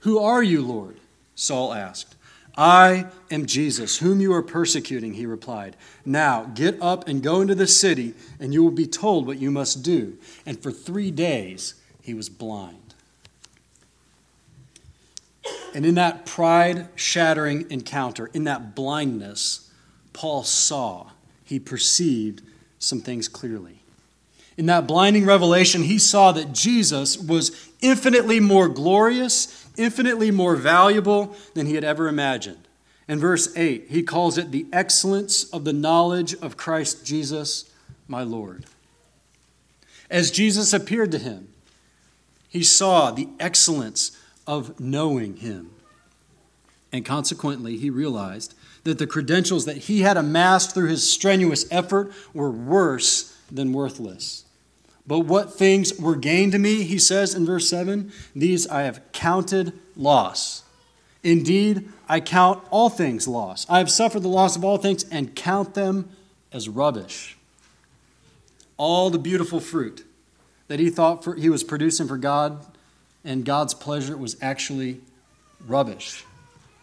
Who 0.01 0.19
are 0.19 0.43
you, 0.43 0.61
Lord? 0.61 0.97
Saul 1.35 1.73
asked. 1.73 2.15
I 2.55 3.07
am 3.31 3.47
Jesus, 3.47 3.97
whom 3.97 4.21
you 4.21 4.31
are 4.33 4.43
persecuting, 4.43 5.13
he 5.13 5.25
replied. 5.25 5.75
Now 6.05 6.43
get 6.53 6.79
up 6.81 7.07
and 7.07 7.23
go 7.23 7.41
into 7.41 7.55
the 7.55 7.65
city, 7.65 8.13
and 8.39 8.53
you 8.53 8.63
will 8.63 8.71
be 8.71 8.85
told 8.85 9.25
what 9.25 9.39
you 9.39 9.49
must 9.49 9.81
do. 9.81 10.17
And 10.45 10.61
for 10.61 10.71
three 10.71 11.09
days 11.09 11.75
he 12.01 12.13
was 12.13 12.29
blind. 12.29 12.93
And 15.73 15.85
in 15.85 15.95
that 15.95 16.27
pride 16.27 16.89
shattering 16.95 17.65
encounter, 17.71 18.29
in 18.33 18.43
that 18.43 18.75
blindness, 18.75 19.71
Paul 20.13 20.43
saw, 20.43 21.09
he 21.43 21.59
perceived 21.59 22.43
some 22.83 23.01
things 23.01 23.27
clearly. 23.27 23.79
In 24.57 24.67
that 24.67 24.87
blinding 24.87 25.25
revelation, 25.25 25.83
he 25.83 25.97
saw 25.97 26.31
that 26.33 26.53
Jesus 26.53 27.17
was 27.17 27.69
infinitely 27.81 28.39
more 28.39 28.67
glorious, 28.67 29.67
infinitely 29.77 30.29
more 30.29 30.55
valuable 30.55 31.35
than 31.55 31.65
he 31.65 31.75
had 31.75 31.83
ever 31.83 32.07
imagined. 32.07 32.67
In 33.07 33.19
verse 33.19 33.55
8, 33.57 33.87
he 33.89 34.03
calls 34.03 34.37
it 34.37 34.51
the 34.51 34.67
excellence 34.71 35.45
of 35.45 35.65
the 35.65 35.73
knowledge 35.73 36.35
of 36.35 36.55
Christ 36.55 37.05
Jesus, 37.05 37.69
my 38.07 38.23
Lord. 38.23 38.65
As 40.09 40.29
Jesus 40.29 40.73
appeared 40.73 41.11
to 41.11 41.17
him, 41.17 41.49
he 42.47 42.63
saw 42.63 43.09
the 43.09 43.27
excellence 43.39 44.15
of 44.45 44.79
knowing 44.79 45.37
him. 45.37 45.71
And 46.91 47.03
consequently, 47.03 47.77
he 47.77 47.89
realized 47.89 48.53
that 48.83 48.97
the 48.97 49.07
credentials 49.07 49.65
that 49.65 49.77
he 49.77 50.01
had 50.01 50.17
amassed 50.17 50.73
through 50.73 50.89
his 50.89 51.09
strenuous 51.09 51.65
effort 51.71 52.11
were 52.33 52.51
worse 52.51 53.35
than 53.51 53.73
worthless. 53.73 54.45
But 55.05 55.19
what 55.19 55.53
things 55.53 55.97
were 55.99 56.15
gained 56.15 56.53
to 56.53 56.59
me, 56.59 56.83
he 56.83 56.97
says 56.97 57.33
in 57.33 57.45
verse 57.45 57.69
7, 57.69 58.11
these 58.35 58.67
I 58.67 58.83
have 58.83 59.01
counted 59.11 59.73
loss. 59.95 60.63
Indeed, 61.23 61.89
I 62.07 62.19
count 62.19 62.63
all 62.69 62.89
things 62.89 63.27
loss. 63.27 63.65
I 63.69 63.77
have 63.77 63.91
suffered 63.91 64.21
the 64.21 64.29
loss 64.29 64.55
of 64.55 64.63
all 64.63 64.77
things 64.77 65.05
and 65.09 65.35
count 65.35 65.73
them 65.73 66.09
as 66.51 66.67
rubbish. 66.69 67.37
All 68.77 69.09
the 69.09 69.19
beautiful 69.19 69.59
fruit 69.59 70.05
that 70.67 70.79
he 70.79 70.89
thought 70.89 71.23
for, 71.23 71.35
he 71.35 71.49
was 71.49 71.63
producing 71.63 72.07
for 72.07 72.17
God 72.17 72.65
and 73.23 73.45
God's 73.45 73.73
pleasure 73.73 74.17
was 74.17 74.35
actually 74.41 75.01
rubbish, 75.65 76.25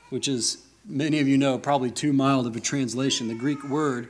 which 0.08 0.26
is, 0.26 0.58
many 0.84 1.20
of 1.20 1.28
you 1.28 1.38
know, 1.38 1.58
probably 1.58 1.90
too 1.90 2.12
mild 2.12 2.46
of 2.46 2.56
a 2.56 2.60
translation. 2.60 3.28
The 3.28 3.34
Greek 3.34 3.62
word 3.64 4.08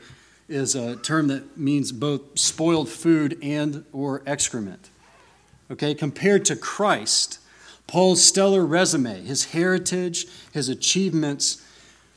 is 0.49 0.75
a 0.75 0.97
term 0.97 1.29
that 1.29 1.57
means 1.57 1.93
both 1.93 2.39
spoiled 2.39 2.89
food 2.89 3.39
and 3.43 3.85
or 3.93 4.23
excrement. 4.27 4.91
Okay, 5.71 5.95
compared 5.95 6.45
to 6.47 6.57
Christ, 6.57 7.39
Paul's 7.87 8.23
stellar 8.23 8.67
resume, 8.67 9.25
his 9.25 9.47
heritage, 9.47 10.27
his 10.53 10.69
achievements 10.69 11.65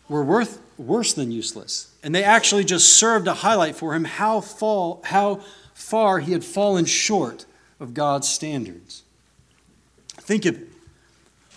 were 0.09 0.23
worth 0.23 0.59
worse 0.77 1.13
than 1.13 1.31
useless. 1.31 1.91
And 2.03 2.13
they 2.13 2.23
actually 2.23 2.63
just 2.63 2.93
served 2.93 3.25
to 3.25 3.33
highlight 3.33 3.75
for 3.75 3.93
him 3.93 4.03
how, 4.03 4.41
fall, 4.41 5.01
how 5.05 5.41
far 5.73 6.19
he 6.19 6.31
had 6.31 6.43
fallen 6.43 6.85
short 6.85 7.45
of 7.79 7.93
God's 7.93 8.27
standards. 8.27 9.03
Think 10.07 10.45
of 10.45 10.55
it. 10.55 10.67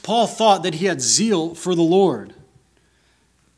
Paul 0.03 0.27
thought 0.27 0.63
that 0.63 0.75
he 0.75 0.87
had 0.87 1.01
zeal 1.01 1.55
for 1.55 1.75
the 1.75 1.83
Lord, 1.83 2.33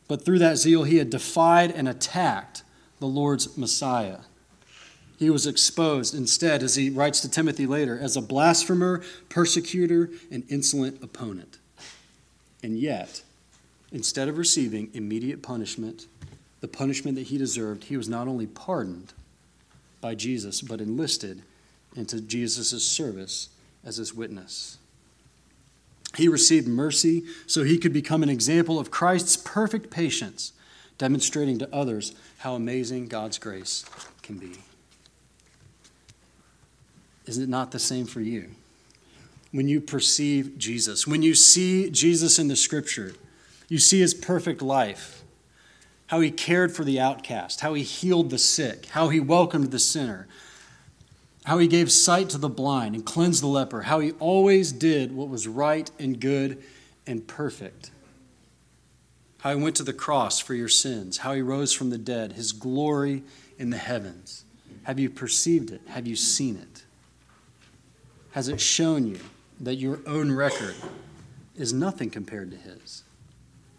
but 0.08 0.24
through 0.24 0.38
that 0.40 0.56
zeal, 0.56 0.84
he 0.84 0.96
had 0.96 1.10
defied 1.10 1.70
and 1.70 1.88
attacked 1.88 2.62
the 2.98 3.06
Lord's 3.06 3.56
Messiah. 3.56 4.20
He 5.18 5.30
was 5.30 5.46
exposed 5.46 6.14
instead, 6.14 6.62
as 6.62 6.76
he 6.76 6.90
writes 6.90 7.20
to 7.20 7.30
Timothy 7.30 7.66
later, 7.66 7.98
as 7.98 8.16
a 8.16 8.22
blasphemer, 8.22 9.02
persecutor, 9.28 10.10
and 10.30 10.44
insolent 10.48 11.02
opponent. 11.02 11.58
And 12.62 12.78
yet, 12.78 13.22
instead 13.92 14.28
of 14.28 14.38
receiving 14.38 14.90
immediate 14.94 15.42
punishment, 15.42 16.06
the 16.60 16.68
punishment 16.68 17.16
that 17.16 17.28
he 17.28 17.38
deserved, 17.38 17.84
he 17.84 17.96
was 17.96 18.08
not 18.08 18.28
only 18.28 18.46
pardoned 18.46 19.12
by 20.00 20.14
Jesus, 20.14 20.62
but 20.62 20.80
enlisted 20.80 21.42
into 21.94 22.20
Jesus' 22.20 22.84
service 22.84 23.48
as 23.84 23.96
his 23.96 24.14
witness. 24.14 24.77
He 26.16 26.28
received 26.28 26.66
mercy 26.66 27.24
so 27.46 27.64
he 27.64 27.78
could 27.78 27.92
become 27.92 28.22
an 28.22 28.28
example 28.28 28.78
of 28.78 28.90
Christ's 28.90 29.36
perfect 29.36 29.90
patience, 29.90 30.52
demonstrating 30.96 31.58
to 31.58 31.74
others 31.74 32.14
how 32.38 32.54
amazing 32.54 33.08
God's 33.08 33.38
grace 33.38 33.84
can 34.22 34.38
be. 34.38 34.52
Is 37.26 37.38
it 37.38 37.48
not 37.48 37.72
the 37.72 37.78
same 37.78 38.06
for 38.06 38.20
you? 38.20 38.50
When 39.52 39.68
you 39.68 39.80
perceive 39.80 40.58
Jesus, 40.58 41.06
when 41.06 41.22
you 41.22 41.34
see 41.34 41.90
Jesus 41.90 42.38
in 42.38 42.48
the 42.48 42.56
scripture, 42.56 43.14
you 43.68 43.78
see 43.78 44.00
his 44.00 44.14
perfect 44.14 44.62
life, 44.62 45.22
how 46.06 46.20
he 46.20 46.30
cared 46.30 46.74
for 46.74 46.84
the 46.84 46.98
outcast, 46.98 47.60
how 47.60 47.74
he 47.74 47.82
healed 47.82 48.30
the 48.30 48.38
sick, 48.38 48.86
how 48.86 49.10
he 49.10 49.20
welcomed 49.20 49.70
the 49.70 49.78
sinner, 49.78 50.26
how 51.48 51.56
he 51.56 51.66
gave 51.66 51.90
sight 51.90 52.28
to 52.28 52.36
the 52.36 52.46
blind 52.46 52.94
and 52.94 53.06
cleansed 53.06 53.42
the 53.42 53.46
leper, 53.46 53.80
how 53.80 54.00
he 54.00 54.12
always 54.18 54.70
did 54.70 55.16
what 55.16 55.30
was 55.30 55.48
right 55.48 55.90
and 55.98 56.20
good 56.20 56.62
and 57.06 57.26
perfect, 57.26 57.90
how 59.38 59.56
he 59.56 59.62
went 59.62 59.74
to 59.74 59.82
the 59.82 59.94
cross 59.94 60.38
for 60.38 60.52
your 60.52 60.68
sins, 60.68 61.16
how 61.16 61.32
he 61.32 61.40
rose 61.40 61.72
from 61.72 61.88
the 61.88 61.96
dead, 61.96 62.34
his 62.34 62.52
glory 62.52 63.22
in 63.58 63.70
the 63.70 63.78
heavens. 63.78 64.44
Have 64.82 64.98
you 64.98 65.08
perceived 65.08 65.70
it? 65.70 65.80
Have 65.88 66.06
you 66.06 66.16
seen 66.16 66.58
it? 66.58 66.84
Has 68.32 68.48
it 68.48 68.60
shown 68.60 69.06
you 69.06 69.18
that 69.60 69.76
your 69.76 70.00
own 70.06 70.30
record 70.30 70.74
is 71.56 71.72
nothing 71.72 72.10
compared 72.10 72.50
to 72.50 72.58
his? 72.58 73.04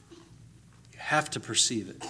You 0.09 0.17
have 0.97 1.29
to 1.29 1.39
perceive 1.39 1.87
it. 1.87 2.03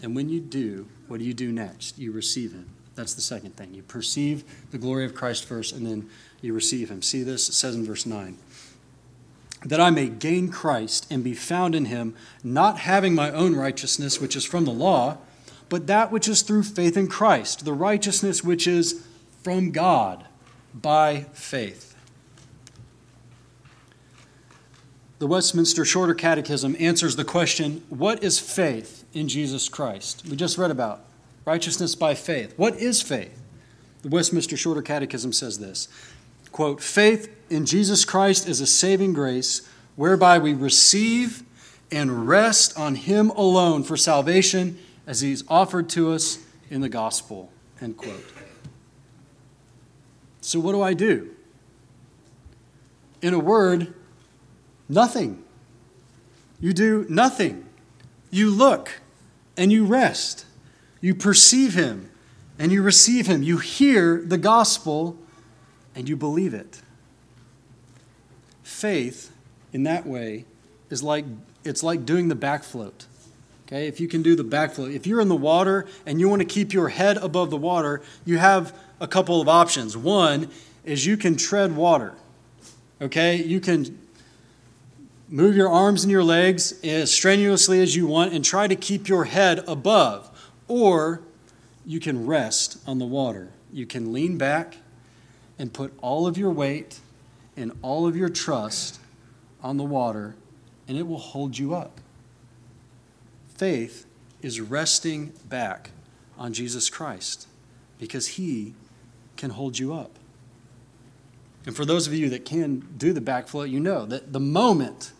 And 0.00 0.16
when 0.16 0.30
you 0.30 0.40
do, 0.40 0.88
what 1.08 1.18
do 1.18 1.26
you 1.26 1.34
do 1.34 1.52
next? 1.52 1.98
You 1.98 2.10
receive 2.10 2.52
him. 2.52 2.70
That's 3.00 3.14
the 3.14 3.22
second 3.22 3.56
thing. 3.56 3.72
You 3.72 3.82
perceive 3.82 4.44
the 4.72 4.76
glory 4.76 5.06
of 5.06 5.14
Christ 5.14 5.46
first, 5.46 5.74
and 5.74 5.86
then 5.86 6.10
you 6.42 6.52
receive 6.52 6.90
him. 6.90 7.00
See 7.00 7.22
this? 7.22 7.48
It 7.48 7.54
says 7.54 7.74
in 7.74 7.82
verse 7.82 8.04
9 8.04 8.36
that 9.64 9.80
I 9.80 9.88
may 9.88 10.08
gain 10.08 10.50
Christ 10.50 11.06
and 11.10 11.24
be 11.24 11.32
found 11.32 11.74
in 11.74 11.86
him, 11.86 12.14
not 12.44 12.80
having 12.80 13.14
my 13.14 13.30
own 13.30 13.56
righteousness, 13.56 14.20
which 14.20 14.36
is 14.36 14.44
from 14.44 14.66
the 14.66 14.70
law, 14.70 15.16
but 15.70 15.86
that 15.86 16.12
which 16.12 16.28
is 16.28 16.42
through 16.42 16.64
faith 16.64 16.94
in 16.94 17.08
Christ, 17.08 17.64
the 17.64 17.72
righteousness 17.72 18.44
which 18.44 18.66
is 18.66 19.02
from 19.42 19.70
God 19.70 20.26
by 20.74 21.24
faith. 21.32 21.96
The 25.20 25.26
Westminster 25.26 25.86
Shorter 25.86 26.14
Catechism 26.14 26.76
answers 26.78 27.16
the 27.16 27.24
question 27.24 27.82
what 27.88 28.22
is 28.22 28.38
faith 28.38 29.04
in 29.14 29.26
Jesus 29.26 29.70
Christ? 29.70 30.26
We 30.28 30.36
just 30.36 30.58
read 30.58 30.70
about 30.70 31.04
righteousness 31.44 31.94
by 31.94 32.14
faith. 32.14 32.54
What 32.56 32.76
is 32.76 33.02
faith? 33.02 33.40
The 34.02 34.08
Westminster 34.08 34.56
Shorter 34.56 34.82
Catechism 34.82 35.32
says 35.32 35.58
this 35.58 35.88
quote, 36.52 36.82
Faith 36.82 37.34
in 37.48 37.66
Jesus 37.66 38.04
Christ 38.04 38.48
is 38.48 38.60
a 38.60 38.66
saving 38.66 39.12
grace 39.12 39.68
whereby 39.96 40.38
we 40.38 40.54
receive 40.54 41.42
and 41.92 42.28
rest 42.28 42.78
on 42.78 42.94
Him 42.94 43.30
alone 43.30 43.82
for 43.82 43.96
salvation 43.96 44.78
as 45.06 45.20
He's 45.20 45.44
offered 45.48 45.88
to 45.90 46.12
us 46.12 46.38
in 46.70 46.80
the 46.80 46.88
gospel. 46.88 47.50
End 47.80 47.96
quote. 47.96 48.24
So, 50.40 50.60
what 50.60 50.72
do 50.72 50.80
I 50.80 50.94
do? 50.94 51.34
In 53.20 53.34
a 53.34 53.38
word, 53.38 53.92
nothing. 54.88 55.42
You 56.60 56.72
do 56.72 57.06
nothing. 57.08 57.66
You 58.30 58.50
look 58.50 59.00
and 59.56 59.72
you 59.72 59.84
rest. 59.84 60.46
You 61.00 61.14
perceive 61.14 61.74
him 61.74 62.10
and 62.58 62.70
you 62.70 62.82
receive 62.82 63.26
him. 63.26 63.42
You 63.42 63.58
hear 63.58 64.22
the 64.22 64.38
gospel 64.38 65.16
and 65.94 66.08
you 66.08 66.16
believe 66.16 66.54
it. 66.54 66.82
Faith, 68.62 69.32
in 69.72 69.82
that 69.84 70.06
way, 70.06 70.44
is 70.90 71.02
like 71.02 71.24
it's 71.64 71.82
like 71.82 72.04
doing 72.04 72.28
the 72.28 72.34
back 72.34 72.64
float. 72.64 73.06
Okay, 73.66 73.86
if 73.86 74.00
you 74.00 74.08
can 74.08 74.22
do 74.22 74.34
the 74.34 74.44
back 74.44 74.72
float, 74.72 74.90
if 74.90 75.06
you're 75.06 75.20
in 75.20 75.28
the 75.28 75.36
water 75.36 75.86
and 76.04 76.18
you 76.18 76.28
want 76.28 76.40
to 76.40 76.46
keep 76.46 76.72
your 76.72 76.88
head 76.88 77.16
above 77.18 77.50
the 77.50 77.56
water, 77.56 78.02
you 78.24 78.38
have 78.38 78.76
a 79.00 79.06
couple 79.06 79.40
of 79.40 79.48
options. 79.48 79.96
One 79.96 80.50
is 80.84 81.06
you 81.06 81.16
can 81.16 81.36
tread 81.36 81.76
water. 81.76 82.14
Okay, 83.00 83.36
you 83.36 83.60
can 83.60 83.98
move 85.28 85.54
your 85.54 85.68
arms 85.68 86.02
and 86.02 86.10
your 86.10 86.24
legs 86.24 86.72
as 86.82 87.12
strenuously 87.12 87.80
as 87.80 87.94
you 87.94 88.06
want 88.06 88.32
and 88.32 88.44
try 88.44 88.66
to 88.66 88.74
keep 88.74 89.08
your 89.08 89.24
head 89.24 89.62
above. 89.68 90.29
Or 90.70 91.22
you 91.84 91.98
can 91.98 92.26
rest 92.26 92.78
on 92.86 93.00
the 93.00 93.04
water. 93.04 93.50
You 93.72 93.86
can 93.86 94.12
lean 94.12 94.38
back 94.38 94.76
and 95.58 95.72
put 95.72 95.92
all 96.00 96.28
of 96.28 96.38
your 96.38 96.52
weight 96.52 97.00
and 97.56 97.72
all 97.82 98.06
of 98.06 98.16
your 98.16 98.28
trust 98.28 99.00
on 99.64 99.78
the 99.78 99.84
water, 99.84 100.36
and 100.86 100.96
it 100.96 101.08
will 101.08 101.18
hold 101.18 101.58
you 101.58 101.74
up. 101.74 102.00
Faith 103.48 104.06
is 104.42 104.60
resting 104.60 105.32
back 105.48 105.90
on 106.38 106.52
Jesus 106.52 106.88
Christ 106.88 107.48
because 107.98 108.28
he 108.28 108.74
can 109.36 109.50
hold 109.50 109.76
you 109.76 109.92
up. 109.92 110.20
And 111.66 111.74
for 111.74 111.84
those 111.84 112.06
of 112.06 112.14
you 112.14 112.30
that 112.30 112.44
can 112.44 112.86
do 112.96 113.12
the 113.12 113.20
back 113.20 113.48
float, 113.48 113.70
you 113.70 113.80
know 113.80 114.06
that 114.06 114.32
the 114.32 114.40
moment 114.40 115.10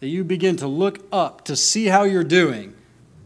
that 0.00 0.08
you 0.08 0.24
begin 0.24 0.56
to 0.56 0.66
look 0.66 1.06
up 1.12 1.44
to 1.44 1.54
see 1.54 1.86
how 1.86 2.04
you're 2.04 2.24
doing, 2.24 2.74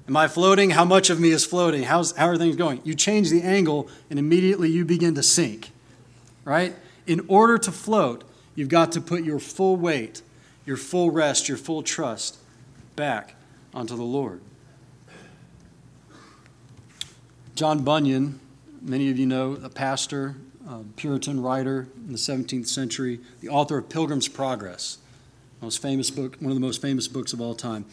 Am 0.07 0.17
I 0.17 0.29
floating? 0.29 0.71
How 0.71 0.85
much 0.85 1.09
of 1.09 1.19
me 1.19 1.31
is 1.31 1.47
floating? 1.47 1.85
How's, 1.85 2.13
how 2.13 2.29
are 2.29 2.37
things 2.37 2.57
going? 2.57 2.81
You 2.85 2.95
change 2.95 3.31
the 3.31 3.43
angle, 3.43 3.89
and 4.11 4.19
immediately 4.19 4.71
you 4.71 4.85
begin 4.85 5.15
to 5.15 5.23
sink, 5.23 5.71
right? 6.45 6.75
In 7.07 7.25
order 7.27 7.57
to 7.59 7.73
float, 7.73 8.25
you've 8.55 8.69
got 8.69 8.93
to 8.93 9.01
put 9.01 9.25
your 9.25 9.39
full 9.39 9.77
weight, 9.77 10.21
your 10.67 10.77
full 10.77 11.11
rest, 11.11 11.49
your 11.49 11.57
full 11.57 11.83
trust 11.83 12.37
back 12.97 13.35
onto 13.73 13.97
the 13.97 14.03
Lord. 14.03 14.41
John 17.55 17.83
Bunyan, 17.83 18.41
many 18.83 19.11
of 19.11 19.19
you 19.19 19.27
know, 19.27 19.59
a 19.63 19.71
pastor, 19.71 20.37
a 20.69 20.81
Puritan 20.97 21.41
writer 21.41 21.89
in 22.07 22.13
the 22.13 22.19
17th 22.19 22.67
century, 22.67 23.21
the 23.41 23.49
author 23.49 23.79
of 23.79 23.89
Pilgrim's 23.89 24.29
Progress, 24.29 24.99
most 25.63 25.81
famous 25.81 26.11
book, 26.11 26.37
one 26.41 26.51
of 26.51 26.57
the 26.57 26.61
most 26.61 26.83
famous 26.83 27.09
books 27.09 27.33
of 27.33 27.41
all 27.41 27.55
time, 27.55 27.87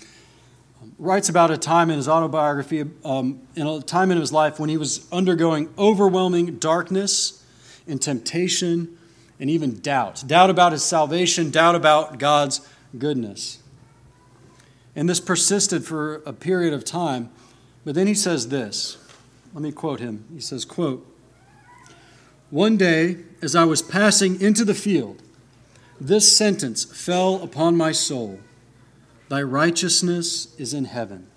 writes 0.97 1.29
about 1.29 1.51
a 1.51 1.57
time 1.57 1.89
in 1.89 1.97
his 1.97 2.07
autobiography, 2.07 2.85
um, 3.03 3.41
in 3.55 3.67
a 3.67 3.81
time 3.81 4.11
in 4.11 4.19
his 4.19 4.31
life 4.31 4.59
when 4.59 4.69
he 4.69 4.77
was 4.77 5.07
undergoing 5.11 5.73
overwhelming 5.77 6.57
darkness 6.57 7.43
and 7.87 8.01
temptation 8.01 8.97
and 9.39 9.49
even 9.49 9.79
doubt 9.79 10.23
doubt 10.27 10.49
about 10.49 10.71
his 10.71 10.83
salvation, 10.83 11.49
doubt 11.49 11.75
about 11.75 12.19
God's 12.19 12.61
goodness. 12.97 13.59
And 14.95 15.09
this 15.09 15.19
persisted 15.19 15.85
for 15.85 16.17
a 16.25 16.33
period 16.33 16.73
of 16.73 16.83
time. 16.83 17.31
But 17.85 17.95
then 17.95 18.07
he 18.07 18.13
says 18.13 18.49
this. 18.49 18.97
Let 19.53 19.63
me 19.63 19.71
quote 19.71 19.99
him. 19.99 20.25
He 20.33 20.39
says, 20.39 20.65
quote, 20.65 21.05
One 22.49 22.77
day, 22.77 23.17
as 23.41 23.55
I 23.55 23.63
was 23.63 23.81
passing 23.81 24.39
into 24.39 24.63
the 24.63 24.73
field, 24.73 25.21
this 25.99 26.35
sentence 26.35 26.83
fell 26.83 27.41
upon 27.41 27.77
my 27.77 27.91
soul 27.91 28.39
Thy 29.31 29.41
righteousness 29.41 30.53
is 30.59 30.73
in 30.73 30.83
heaven. 30.83 31.27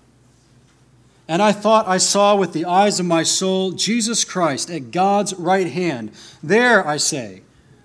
And 1.29 1.41
I 1.41 1.53
thought 1.53 1.87
I 1.87 1.97
saw 1.97 2.35
with 2.35 2.51
the 2.51 2.65
eyes 2.65 2.99
of 2.99 3.05
my 3.05 3.23
soul 3.23 3.71
Jesus 3.71 4.25
Christ 4.25 4.69
at 4.69 4.91
God's 4.91 5.33
right 5.35 5.71
hand. 5.71 6.11
There, 6.43 6.85
I 6.85 6.97
say, 6.97 7.43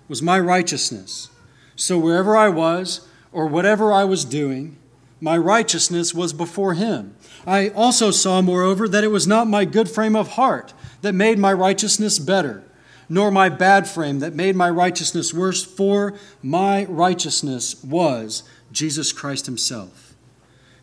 was 0.09 0.21
my 0.21 0.37
righteousness. 0.37 1.29
So 1.77 1.97
wherever 1.97 2.35
I 2.35 2.49
was, 2.49 3.07
or 3.31 3.47
whatever 3.47 3.93
I 3.93 4.03
was 4.03 4.25
doing, 4.25 4.75
my 5.21 5.37
righteousness 5.37 6.13
was 6.13 6.33
before 6.33 6.73
him. 6.73 7.15
I 7.47 7.69
also 7.69 8.11
saw, 8.11 8.41
moreover, 8.41 8.89
that 8.89 9.05
it 9.05 9.11
was 9.11 9.27
not 9.27 9.47
my 9.47 9.63
good 9.63 9.89
frame 9.89 10.17
of 10.17 10.33
heart 10.33 10.73
that 11.03 11.13
made 11.15 11.39
my 11.39 11.53
righteousness 11.53 12.19
better, 12.19 12.63
nor 13.07 13.31
my 13.31 13.47
bad 13.47 13.87
frame 13.87 14.19
that 14.19 14.35
made 14.35 14.57
my 14.57 14.69
righteousness 14.69 15.33
worse, 15.33 15.63
for 15.63 16.15
my 16.43 16.83
righteousness 16.89 17.81
was 17.81 18.43
Jesus 18.71 19.11
Christ 19.11 19.45
himself. 19.45 20.13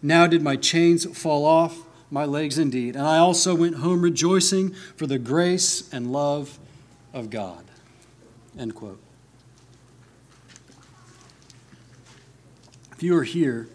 Now 0.03 0.27
did 0.27 0.43
my 0.43 0.57
chains 0.57 1.05
fall 1.17 1.45
off, 1.45 1.79
my 2.11 2.25
legs 2.25 2.59
indeed, 2.59 2.97
and 2.97 3.07
I 3.07 3.19
also 3.19 3.55
went 3.55 3.77
home 3.77 4.03
rejoicing 4.03 4.73
for 4.97 5.07
the 5.07 5.19
grace 5.19 5.93
and 5.93 6.13
love 6.13 6.59
of 7.13 7.31
God. 7.31 7.65
End 8.59 8.75
quote. 8.75 9.01
If 12.93 13.03
you 13.03 13.17
are 13.17 13.25
here 13.25 13.69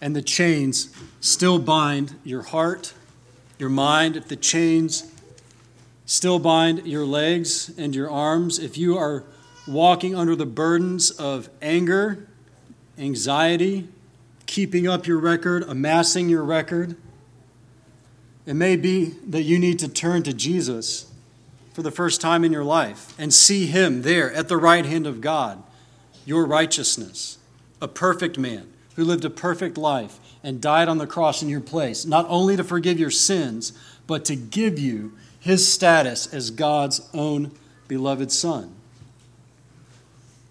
and 0.00 0.14
the 0.14 0.22
chains 0.22 0.94
still 1.20 1.58
bind 1.58 2.14
your 2.22 2.42
heart, 2.42 2.94
your 3.58 3.70
mind, 3.70 4.16
if 4.16 4.28
the 4.28 4.36
chains 4.36 5.10
still 6.04 6.38
bind 6.38 6.86
your 6.86 7.04
legs 7.04 7.72
and 7.76 7.94
your 7.94 8.10
arms, 8.10 8.58
if 8.58 8.78
you 8.78 8.96
are 8.96 9.24
walking 9.66 10.14
under 10.14 10.36
the 10.36 10.46
burdens 10.46 11.10
of 11.10 11.48
anger, 11.60 12.28
anxiety, 12.98 13.88
keeping 14.46 14.86
up 14.86 15.06
your 15.06 15.18
record, 15.18 15.62
amassing 15.64 16.28
your 16.28 16.44
record, 16.44 16.96
it 18.46 18.54
may 18.54 18.76
be 18.76 19.06
that 19.26 19.42
you 19.42 19.58
need 19.58 19.78
to 19.80 19.88
turn 19.88 20.22
to 20.22 20.32
Jesus 20.32 21.10
for 21.74 21.82
the 21.82 21.90
first 21.90 22.20
time 22.20 22.44
in 22.44 22.52
your 22.52 22.64
life 22.64 23.12
and 23.18 23.34
see 23.34 23.66
Him 23.66 24.02
there 24.02 24.32
at 24.32 24.48
the 24.48 24.56
right 24.56 24.86
hand 24.86 25.06
of 25.06 25.20
God, 25.20 25.62
your 26.24 26.46
righteousness, 26.46 27.38
a 27.82 27.88
perfect 27.88 28.38
man 28.38 28.72
who 28.94 29.04
lived 29.04 29.24
a 29.24 29.30
perfect 29.30 29.76
life 29.76 30.20
and 30.44 30.60
died 30.60 30.88
on 30.88 30.98
the 30.98 31.08
cross 31.08 31.42
in 31.42 31.48
your 31.48 31.60
place, 31.60 32.06
not 32.06 32.24
only 32.28 32.56
to 32.56 32.62
forgive 32.62 33.00
your 33.00 33.10
sins, 33.10 33.72
but 34.06 34.24
to 34.24 34.36
give 34.36 34.78
you 34.78 35.12
his 35.40 35.70
status 35.70 36.32
as 36.32 36.50
God's 36.50 37.00
own 37.12 37.50
beloved 37.88 38.30
Son. 38.30 38.75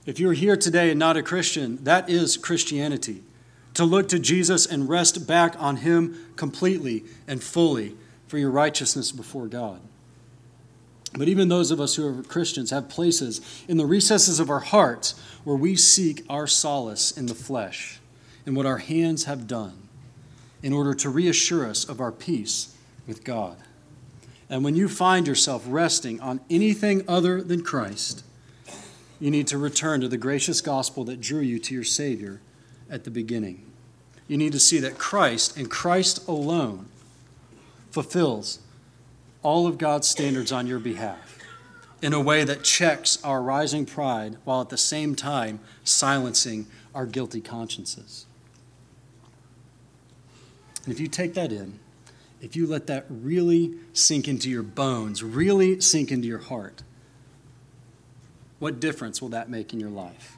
If 0.05 0.19
you're 0.19 0.33
here 0.33 0.55
today 0.55 0.91
and 0.91 0.99
not 0.99 1.17
a 1.17 1.23
Christian, 1.23 1.83
that 1.83 2.09
is 2.09 2.37
Christianity. 2.37 3.23
To 3.73 3.83
look 3.83 4.07
to 4.09 4.19
Jesus 4.19 4.65
and 4.65 4.87
rest 4.87 5.27
back 5.27 5.55
on 5.57 5.77
him 5.77 6.27
completely 6.35 7.03
and 7.27 7.43
fully 7.43 7.95
for 8.27 8.37
your 8.37 8.51
righteousness 8.51 9.11
before 9.11 9.47
God. 9.47 9.81
But 11.13 11.27
even 11.27 11.47
those 11.47 11.71
of 11.71 11.79
us 11.79 11.95
who 11.95 12.07
are 12.07 12.23
Christians 12.23 12.71
have 12.71 12.89
places 12.89 13.41
in 13.67 13.77
the 13.77 13.85
recesses 13.85 14.39
of 14.39 14.49
our 14.49 14.59
hearts 14.59 15.19
where 15.43 15.55
we 15.55 15.75
seek 15.75 16.23
our 16.29 16.45
solace 16.45 17.11
in 17.11 17.25
the 17.25 17.35
flesh 17.35 17.99
and 18.45 18.55
what 18.55 18.65
our 18.65 18.77
hands 18.77 19.23
have 19.23 19.47
done 19.47 19.87
in 20.61 20.73
order 20.73 20.93
to 20.93 21.09
reassure 21.09 21.67
us 21.67 21.83
of 21.87 21.99
our 21.99 22.11
peace 22.11 22.75
with 23.07 23.23
God. 23.23 23.57
And 24.49 24.63
when 24.63 24.75
you 24.75 24.87
find 24.87 25.25
yourself 25.25 25.63
resting 25.67 26.19
on 26.19 26.41
anything 26.49 27.03
other 27.07 27.41
than 27.41 27.63
Christ, 27.63 28.23
you 29.25 29.31
need 29.31 29.47
to 29.47 29.57
return 29.57 30.01
to 30.01 30.07
the 30.07 30.19
gracious 30.19 30.61
gospel 30.61 31.03
that 31.03 31.19
drew 31.19 31.41
you 31.41 31.57
to 31.57 31.73
your 31.73 31.83
Savior 31.83 32.39
at 32.91 33.05
the 33.05 33.09
beginning. 33.09 33.65
You 34.27 34.37
need 34.37 34.51
to 34.51 34.59
see 34.59 34.77
that 34.77 34.99
Christ 34.99 35.57
and 35.57 35.67
Christ 35.67 36.27
alone 36.27 36.85
fulfills 37.89 38.59
all 39.41 39.65
of 39.65 39.79
God's 39.79 40.07
standards 40.07 40.51
on 40.51 40.67
your 40.67 40.77
behalf 40.77 41.39
in 42.03 42.13
a 42.13 42.21
way 42.21 42.43
that 42.43 42.63
checks 42.63 43.17
our 43.23 43.41
rising 43.41 43.87
pride 43.87 44.37
while 44.43 44.61
at 44.61 44.69
the 44.69 44.77
same 44.77 45.15
time 45.15 45.59
silencing 45.83 46.67
our 46.93 47.07
guilty 47.07 47.41
consciences. 47.41 48.27
And 50.83 50.93
if 50.93 50.99
you 50.99 51.07
take 51.07 51.33
that 51.33 51.51
in, 51.51 51.79
if 52.41 52.55
you 52.55 52.67
let 52.67 52.85
that 52.85 53.07
really 53.09 53.73
sink 53.91 54.27
into 54.27 54.51
your 54.51 54.61
bones, 54.61 55.23
really 55.23 55.81
sink 55.81 56.11
into 56.11 56.27
your 56.27 56.37
heart, 56.37 56.83
what 58.59 58.79
difference 58.79 59.21
will 59.21 59.29
that 59.29 59.49
make 59.49 59.73
in 59.73 59.79
your 59.79 59.89
life? 59.89 60.37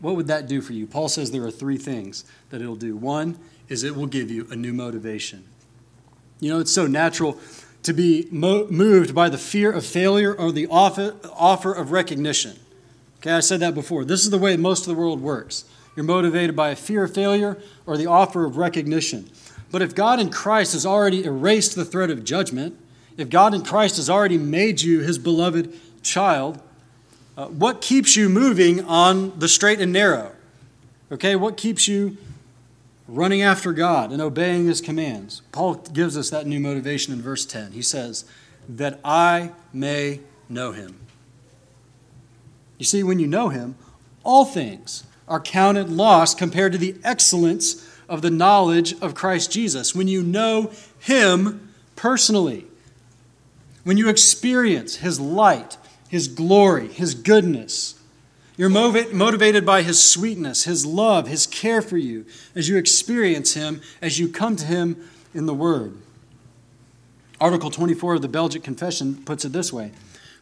What 0.00 0.16
would 0.16 0.26
that 0.26 0.48
do 0.48 0.60
for 0.60 0.72
you? 0.72 0.86
Paul 0.86 1.08
says 1.08 1.30
there 1.30 1.44
are 1.44 1.50
three 1.50 1.78
things 1.78 2.24
that 2.50 2.60
it'll 2.60 2.76
do. 2.76 2.96
One 2.96 3.38
is 3.68 3.84
it 3.84 3.96
will 3.96 4.06
give 4.06 4.30
you 4.30 4.46
a 4.50 4.56
new 4.56 4.72
motivation. 4.72 5.44
You 6.40 6.50
know, 6.50 6.58
it's 6.58 6.72
so 6.72 6.86
natural 6.86 7.38
to 7.84 7.92
be 7.92 8.26
mo- 8.30 8.66
moved 8.68 9.14
by 9.14 9.28
the 9.28 9.38
fear 9.38 9.70
of 9.70 9.86
failure 9.86 10.34
or 10.34 10.50
the 10.50 10.66
offer, 10.66 11.16
offer 11.32 11.72
of 11.72 11.92
recognition. 11.92 12.58
Okay, 13.18 13.30
I 13.30 13.40
said 13.40 13.60
that 13.60 13.74
before. 13.74 14.04
This 14.04 14.24
is 14.24 14.30
the 14.30 14.38
way 14.38 14.56
most 14.56 14.80
of 14.80 14.86
the 14.94 15.00
world 15.00 15.20
works. 15.20 15.64
You're 15.94 16.04
motivated 16.04 16.56
by 16.56 16.70
a 16.70 16.76
fear 16.76 17.04
of 17.04 17.14
failure 17.14 17.60
or 17.86 17.96
the 17.96 18.06
offer 18.06 18.44
of 18.44 18.56
recognition. 18.56 19.30
But 19.70 19.82
if 19.82 19.94
God 19.94 20.18
in 20.18 20.30
Christ 20.30 20.72
has 20.72 20.84
already 20.84 21.24
erased 21.24 21.76
the 21.76 21.84
threat 21.84 22.10
of 22.10 22.24
judgment, 22.24 22.78
if 23.16 23.28
God 23.30 23.54
in 23.54 23.62
Christ 23.62 23.96
has 23.96 24.10
already 24.10 24.38
made 24.38 24.80
you 24.80 25.00
his 25.00 25.18
beloved 25.18 25.72
child, 26.02 26.60
uh, 27.36 27.46
what 27.46 27.80
keeps 27.80 28.16
you 28.16 28.28
moving 28.28 28.84
on 28.84 29.38
the 29.38 29.48
straight 29.48 29.80
and 29.80 29.92
narrow? 29.92 30.32
Okay, 31.10 31.36
what 31.36 31.56
keeps 31.56 31.88
you 31.88 32.16
running 33.08 33.42
after 33.42 33.72
God 33.72 34.12
and 34.12 34.20
obeying 34.20 34.66
his 34.66 34.80
commands? 34.80 35.42
Paul 35.52 35.74
gives 35.74 36.16
us 36.16 36.30
that 36.30 36.46
new 36.46 36.60
motivation 36.60 37.12
in 37.12 37.22
verse 37.22 37.44
10. 37.44 37.72
He 37.72 37.82
says, 37.82 38.24
That 38.68 39.00
I 39.04 39.52
may 39.72 40.20
know 40.48 40.72
him. 40.72 40.98
You 42.78 42.84
see, 42.84 43.02
when 43.02 43.18
you 43.18 43.26
know 43.26 43.48
him, 43.48 43.76
all 44.24 44.44
things 44.44 45.04
are 45.28 45.40
counted 45.40 45.88
lost 45.88 46.38
compared 46.38 46.72
to 46.72 46.78
the 46.78 46.96
excellence 47.04 47.88
of 48.08 48.22
the 48.22 48.30
knowledge 48.30 48.92
of 49.00 49.14
Christ 49.14 49.50
Jesus. 49.50 49.94
When 49.94 50.08
you 50.08 50.22
know 50.22 50.70
Him 51.00 51.72
personally, 51.96 52.66
when 53.84 53.96
you 53.96 54.08
experience 54.08 54.96
His 54.96 55.18
light, 55.18 55.78
His 56.12 56.28
glory, 56.28 56.88
His 56.88 57.14
goodness, 57.14 57.98
you're 58.58 58.68
motivated 58.68 59.64
by 59.64 59.80
His 59.80 60.06
sweetness, 60.06 60.64
His 60.64 60.84
love, 60.84 61.26
His 61.26 61.46
care 61.46 61.80
for 61.80 61.96
you 61.96 62.26
as 62.54 62.68
you 62.68 62.76
experience 62.76 63.54
Him, 63.54 63.80
as 64.02 64.18
you 64.18 64.28
come 64.28 64.54
to 64.56 64.66
Him 64.66 65.08
in 65.32 65.46
the 65.46 65.54
Word. 65.54 65.96
Article 67.40 67.70
24 67.70 68.16
of 68.16 68.20
the 68.20 68.28
Belgic 68.28 68.62
Confession 68.62 69.22
puts 69.24 69.46
it 69.46 69.54
this 69.54 69.72
way 69.72 69.92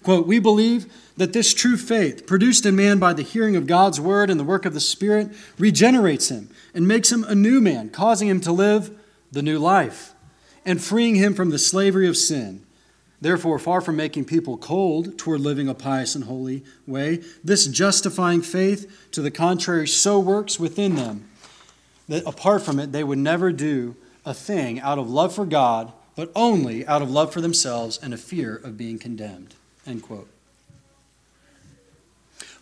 Quote, 0.02 0.26
We 0.26 0.40
believe 0.40 0.92
that 1.16 1.32
this 1.32 1.54
true 1.54 1.76
faith, 1.76 2.26
produced 2.26 2.66
in 2.66 2.74
man 2.74 2.98
by 2.98 3.12
the 3.12 3.22
hearing 3.22 3.54
of 3.54 3.68
God's 3.68 4.00
word 4.00 4.28
and 4.28 4.40
the 4.40 4.44
work 4.44 4.66
of 4.66 4.74
the 4.74 4.80
Spirit, 4.80 5.30
regenerates 5.56 6.30
him 6.30 6.50
and 6.74 6.88
makes 6.88 7.12
him 7.12 7.22
a 7.22 7.36
new 7.36 7.60
man, 7.60 7.90
causing 7.90 8.26
him 8.26 8.40
to 8.40 8.50
live 8.50 8.98
the 9.30 9.40
new 9.40 9.60
life 9.60 10.14
and 10.66 10.82
freeing 10.82 11.14
him 11.14 11.32
from 11.32 11.50
the 11.50 11.60
slavery 11.60 12.08
of 12.08 12.16
sin. 12.16 12.66
Therefore, 13.20 13.58
far 13.58 13.80
from 13.80 13.96
making 13.96 14.24
people 14.24 14.56
cold 14.56 15.18
toward 15.18 15.40
living 15.40 15.68
a 15.68 15.74
pious 15.74 16.14
and 16.14 16.24
holy 16.24 16.64
way, 16.86 17.22
this 17.44 17.66
justifying 17.66 18.40
faith, 18.40 19.10
to 19.12 19.20
the 19.20 19.30
contrary, 19.30 19.86
so 19.86 20.18
works 20.18 20.58
within 20.58 20.96
them 20.96 21.28
that 22.10 22.26
apart 22.26 22.62
from 22.62 22.78
it, 22.78 22.92
they 22.92 23.04
would 23.04 23.18
never 23.18 23.52
do 23.52 23.94
a 24.26 24.34
thing 24.34 24.80
out 24.80 24.98
of 24.98 25.08
love 25.08 25.34
for 25.34 25.46
God, 25.46 25.92
but 26.16 26.30
only 26.34 26.84
out 26.86 27.02
of 27.02 27.10
love 27.10 27.32
for 27.32 27.40
themselves 27.40 27.98
and 28.02 28.12
a 28.12 28.18
fear 28.18 28.56
of 28.56 28.76
being 28.76 28.98
condemned. 28.98 29.54
End 29.86 30.02
quote. 30.02 30.28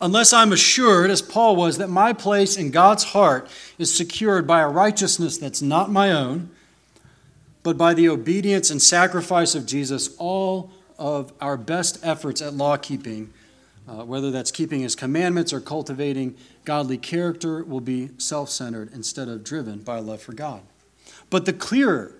Unless 0.00 0.32
I'm 0.32 0.52
assured, 0.52 1.10
as 1.10 1.22
Paul 1.22 1.56
was, 1.56 1.78
that 1.78 1.88
my 1.88 2.12
place 2.12 2.56
in 2.56 2.70
God's 2.70 3.04
heart 3.04 3.48
is 3.78 3.92
secured 3.92 4.46
by 4.46 4.60
a 4.60 4.68
righteousness 4.68 5.38
that's 5.38 5.62
not 5.62 5.90
my 5.90 6.12
own, 6.12 6.50
but 7.62 7.76
by 7.76 7.94
the 7.94 8.08
obedience 8.08 8.70
and 8.70 8.80
sacrifice 8.80 9.54
of 9.54 9.66
Jesus, 9.66 10.14
all 10.18 10.70
of 10.98 11.32
our 11.40 11.56
best 11.56 11.98
efforts 12.02 12.42
at 12.42 12.54
law 12.54 12.76
keeping, 12.76 13.32
uh, 13.88 14.04
whether 14.04 14.30
that's 14.30 14.50
keeping 14.50 14.80
his 14.80 14.94
commandments 14.94 15.52
or 15.52 15.60
cultivating 15.60 16.36
godly 16.64 16.98
character, 16.98 17.62
will 17.64 17.80
be 17.80 18.10
self 18.18 18.50
centered 18.50 18.92
instead 18.92 19.28
of 19.28 19.44
driven 19.44 19.80
by 19.80 19.98
love 19.98 20.20
for 20.20 20.32
God. 20.32 20.62
But 21.30 21.46
the 21.46 21.52
clearer 21.52 22.14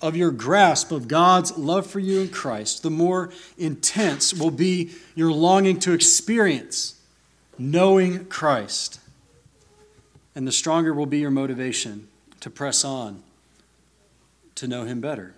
of 0.00 0.16
your 0.16 0.30
grasp 0.30 0.92
of 0.92 1.08
God's 1.08 1.56
love 1.56 1.86
for 1.86 1.98
you 1.98 2.20
in 2.20 2.28
Christ, 2.28 2.82
the 2.82 2.90
more 2.90 3.30
intense 3.56 4.34
will 4.34 4.50
be 4.50 4.90
your 5.14 5.32
longing 5.32 5.78
to 5.80 5.92
experience 5.92 7.00
knowing 7.58 8.26
Christ. 8.26 9.00
And 10.34 10.46
the 10.46 10.52
stronger 10.52 10.92
will 10.92 11.06
be 11.06 11.18
your 11.18 11.30
motivation 11.30 12.08
to 12.40 12.50
press 12.50 12.84
on 12.84 13.22
to 14.56 14.68
know 14.68 14.84
Him 14.84 15.00
better. 15.00 15.34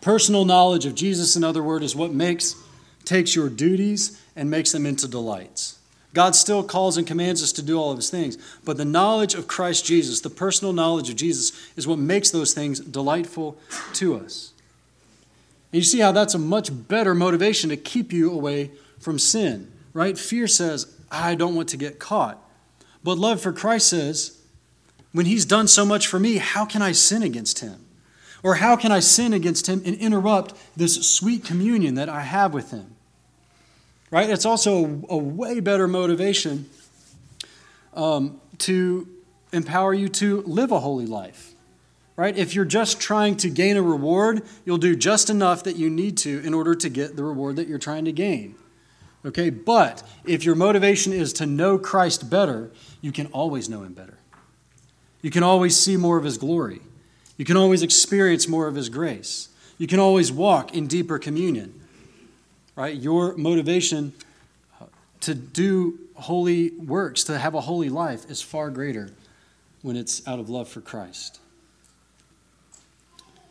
Personal 0.00 0.44
knowledge 0.44 0.84
of 0.84 0.94
Jesus, 0.94 1.34
in 1.36 1.44
other 1.44 1.62
words, 1.62 1.84
is 1.84 1.96
what 1.96 2.12
makes, 2.12 2.56
takes 3.04 3.34
your 3.34 3.48
duties 3.48 4.20
and 4.36 4.50
makes 4.50 4.72
them 4.72 4.84
into 4.84 5.08
delights. 5.08 5.78
God 6.12 6.36
still 6.36 6.62
calls 6.62 6.96
and 6.96 7.06
commands 7.06 7.42
us 7.42 7.52
to 7.52 7.62
do 7.62 7.78
all 7.78 7.90
of 7.90 7.96
his 7.96 8.08
things, 8.08 8.38
but 8.64 8.76
the 8.76 8.84
knowledge 8.84 9.34
of 9.34 9.48
Christ 9.48 9.84
Jesus, 9.84 10.20
the 10.20 10.30
personal 10.30 10.72
knowledge 10.72 11.10
of 11.10 11.16
Jesus, 11.16 11.52
is 11.76 11.88
what 11.88 11.98
makes 11.98 12.30
those 12.30 12.54
things 12.54 12.78
delightful 12.78 13.58
to 13.94 14.14
us. 14.16 14.52
And 15.72 15.78
you 15.78 15.82
see 15.82 15.98
how 15.98 16.12
that's 16.12 16.34
a 16.34 16.38
much 16.38 16.70
better 16.86 17.16
motivation 17.16 17.68
to 17.70 17.76
keep 17.76 18.12
you 18.12 18.30
away 18.30 18.70
from 19.00 19.18
sin, 19.18 19.72
right? 19.92 20.16
Fear 20.16 20.46
says, 20.46 20.94
I 21.10 21.34
don't 21.34 21.56
want 21.56 21.68
to 21.70 21.76
get 21.76 21.98
caught. 21.98 22.38
But 23.02 23.18
love 23.18 23.40
for 23.40 23.52
Christ 23.52 23.88
says, 23.88 24.38
when 25.14 25.24
he's 25.24 25.46
done 25.46 25.66
so 25.66 25.86
much 25.86 26.06
for 26.06 26.20
me, 26.20 26.36
how 26.36 26.66
can 26.66 26.82
I 26.82 26.92
sin 26.92 27.22
against 27.22 27.60
him? 27.60 27.86
Or 28.42 28.56
how 28.56 28.76
can 28.76 28.92
I 28.92 29.00
sin 29.00 29.32
against 29.32 29.66
him 29.66 29.80
and 29.86 29.96
interrupt 29.96 30.54
this 30.76 31.08
sweet 31.08 31.42
communion 31.42 31.94
that 31.94 32.10
I 32.10 32.20
have 32.20 32.52
with 32.52 32.70
him? 32.70 32.94
right? 34.14 34.30
It's 34.30 34.46
also 34.46 35.02
a, 35.08 35.16
way 35.16 35.58
better 35.58 35.88
motivation 35.88 36.70
um, 37.94 38.40
to 38.58 39.08
empower 39.52 39.92
you 39.92 40.08
to 40.08 40.42
live 40.42 40.70
a 40.70 40.78
holy 40.78 41.06
life, 41.06 41.52
right? 42.14 42.38
If 42.38 42.54
you're 42.54 42.64
just 42.64 43.00
trying 43.00 43.36
to 43.38 43.50
gain 43.50 43.76
a 43.76 43.82
reward, 43.82 44.42
you'll 44.64 44.78
do 44.78 44.94
just 44.94 45.30
enough 45.30 45.64
that 45.64 45.74
you 45.74 45.90
need 45.90 46.16
to 46.18 46.40
in 46.46 46.54
order 46.54 46.76
to 46.76 46.88
get 46.88 47.16
the 47.16 47.24
reward 47.24 47.56
that 47.56 47.66
you're 47.66 47.80
trying 47.80 48.04
to 48.04 48.12
gain. 48.12 48.54
Okay, 49.26 49.50
but 49.50 50.04
if 50.24 50.44
your 50.44 50.54
motivation 50.54 51.12
is 51.12 51.32
to 51.32 51.44
know 51.44 51.76
Christ 51.76 52.30
better, 52.30 52.70
you 53.00 53.10
can 53.10 53.26
always 53.26 53.68
know 53.68 53.82
him 53.82 53.94
better. 53.94 54.18
You 55.24 55.30
can 55.30 55.42
always 55.42 55.76
see 55.76 55.96
more 55.96 56.18
of 56.18 56.24
his 56.24 56.38
glory. 56.38 56.80
You 57.36 57.44
can 57.44 57.56
always 57.56 57.82
experience 57.82 58.46
more 58.46 58.68
of 58.68 58.76
his 58.76 58.88
grace. 58.88 59.48
You 59.78 59.88
can 59.88 59.98
always 59.98 60.30
walk 60.30 60.72
in 60.72 60.86
deeper 60.86 61.18
communion 61.18 61.80
right? 62.76 62.96
Your 62.96 63.36
motivation 63.36 64.12
to 65.20 65.34
do 65.34 65.98
holy 66.14 66.70
works, 66.70 67.24
to 67.24 67.38
have 67.38 67.54
a 67.54 67.62
holy 67.62 67.88
life, 67.88 68.30
is 68.30 68.42
far 68.42 68.70
greater 68.70 69.10
when 69.82 69.96
it's 69.96 70.26
out 70.26 70.38
of 70.38 70.48
love 70.48 70.68
for 70.68 70.80
Christ. 70.80 71.40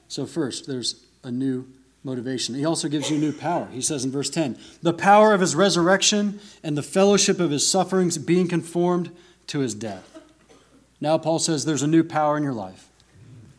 So, 0.07 0.25
first, 0.25 0.67
there's 0.67 1.03
a 1.23 1.31
new 1.31 1.67
motivation. 2.03 2.53
He 2.55 2.65
also 2.65 2.87
gives 2.87 3.09
you 3.09 3.17
new 3.17 3.31
power. 3.31 3.67
He 3.71 3.81
says 3.81 4.03
in 4.03 4.11
verse 4.11 4.29
10 4.29 4.57
the 4.81 4.93
power 4.93 5.33
of 5.33 5.41
his 5.41 5.55
resurrection 5.55 6.39
and 6.61 6.77
the 6.77 6.83
fellowship 6.83 7.39
of 7.39 7.49
his 7.49 7.65
sufferings 7.65 8.17
being 8.17 8.47
conformed 8.47 9.09
to 9.47 9.59
his 9.59 9.73
death. 9.73 10.12
Now, 11.03 11.17
Paul 11.17 11.39
says 11.39 11.65
there's 11.65 11.83
a 11.83 11.87
new 11.87 12.05
power 12.05 12.37
in 12.37 12.43
your 12.43 12.53
life 12.53 12.89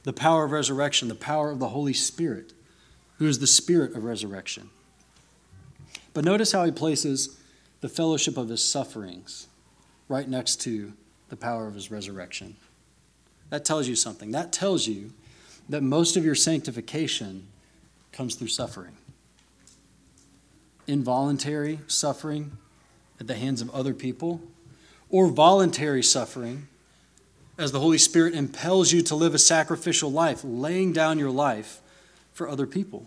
the 0.04 0.14
power 0.14 0.44
of 0.44 0.50
resurrection, 0.50 1.08
the 1.08 1.14
power 1.14 1.50
of 1.50 1.58
the 1.58 1.68
Holy 1.68 1.92
Spirit, 1.92 2.54
who 3.18 3.26
is 3.26 3.38
the 3.38 3.46
spirit 3.46 3.94
of 3.94 4.02
resurrection. 4.02 4.70
But 6.14 6.24
notice 6.24 6.52
how 6.52 6.64
he 6.64 6.72
places 6.72 7.38
the 7.82 7.88
fellowship 7.90 8.38
of 8.38 8.48
his 8.48 8.64
sufferings 8.64 9.46
right 10.08 10.26
next 10.26 10.62
to 10.62 10.94
the 11.28 11.36
power 11.36 11.66
of 11.66 11.74
his 11.74 11.90
resurrection. 11.90 12.56
That 13.50 13.66
tells 13.66 13.88
you 13.88 13.94
something. 13.94 14.30
That 14.30 14.50
tells 14.50 14.86
you 14.86 15.12
that 15.68 15.82
most 15.82 16.16
of 16.16 16.24
your 16.24 16.34
sanctification 16.34 17.46
comes 18.10 18.36
through 18.36 18.48
suffering. 18.48 18.96
Involuntary 20.86 21.80
suffering 21.88 22.52
at 23.20 23.26
the 23.26 23.34
hands 23.34 23.60
of 23.60 23.70
other 23.74 23.92
people, 23.92 24.40
or 25.10 25.28
voluntary 25.28 26.02
suffering 26.02 26.68
as 27.56 27.72
the 27.72 27.80
Holy 27.80 27.98
Spirit 27.98 28.34
impels 28.34 28.92
you 28.92 29.02
to 29.02 29.14
live 29.14 29.34
a 29.34 29.38
sacrificial 29.38 30.10
life, 30.10 30.40
laying 30.42 30.92
down 30.92 31.18
your 31.18 31.30
life 31.30 31.80
for 32.32 32.48
other 32.48 32.66
people. 32.66 33.06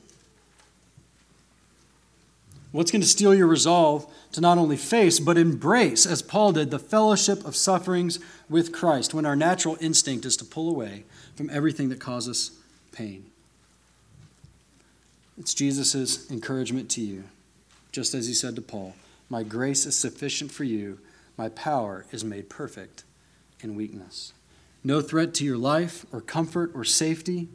What's 2.72 2.92
going 2.92 3.02
to 3.02 3.08
steel 3.08 3.34
your 3.34 3.48
resolve 3.48 4.12
to 4.34 4.42
not 4.42 4.58
only 4.58 4.78
face, 4.78 5.20
but 5.20 5.38
embrace, 5.38 6.06
as 6.06 6.22
Paul 6.22 6.54
did, 6.54 6.70
the 6.70 6.80
fellowship 6.80 7.46
of 7.46 7.56
sufferings 7.56 8.20
with 8.50 8.72
Christ 8.72 9.14
when 9.14 9.26
our 9.26 9.36
natural 9.36 9.78
instinct 9.80 10.26
is 10.26 10.38
to 10.38 10.46
pull 10.46 10.70
away 10.70 11.04
from 11.36 11.50
everything 11.50 11.90
that 11.90 12.00
causes 12.00 12.52
pain? 12.92 13.26
It's 15.38 15.54
Jesus' 15.54 16.30
encouragement 16.30 16.90
to 16.92 17.02
you, 17.02 17.26
just 17.92 18.14
as 18.14 18.28
he 18.28 18.34
said 18.34 18.56
to 18.56 18.62
Paul 18.62 18.96
My 19.30 19.44
grace 19.44 19.86
is 19.86 19.98
sufficient 19.98 20.52
for 20.52 20.64
you, 20.64 21.00
my 21.38 21.50
power 21.50 22.06
is 22.12 22.24
made 22.24 22.50
perfect 22.50 23.04
in 23.62 23.76
weakness. 23.76 24.34
No 24.84 25.02
threat 25.02 25.34
to 25.36 25.46
your 25.46 25.58
life 25.58 26.06
or 26.12 26.22
comfort 26.22 26.72
or 26.74 26.84
safety 26.84 27.50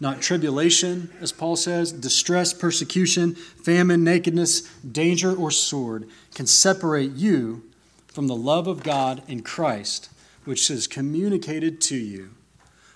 not 0.00 0.20
tribulation, 0.20 1.10
as 1.20 1.32
Paul 1.32 1.56
says, 1.56 1.90
distress, 1.90 2.52
persecution, 2.52 3.34
famine, 3.34 4.04
nakedness, 4.04 4.60
danger, 4.78 5.34
or 5.34 5.50
sword 5.50 6.08
can 6.34 6.46
separate 6.46 7.12
you 7.12 7.64
from 8.06 8.28
the 8.28 8.36
love 8.36 8.68
of 8.68 8.84
God 8.84 9.22
in 9.26 9.42
Christ, 9.42 10.08
which 10.44 10.70
is 10.70 10.86
communicated 10.86 11.80
to 11.82 11.96
you 11.96 12.30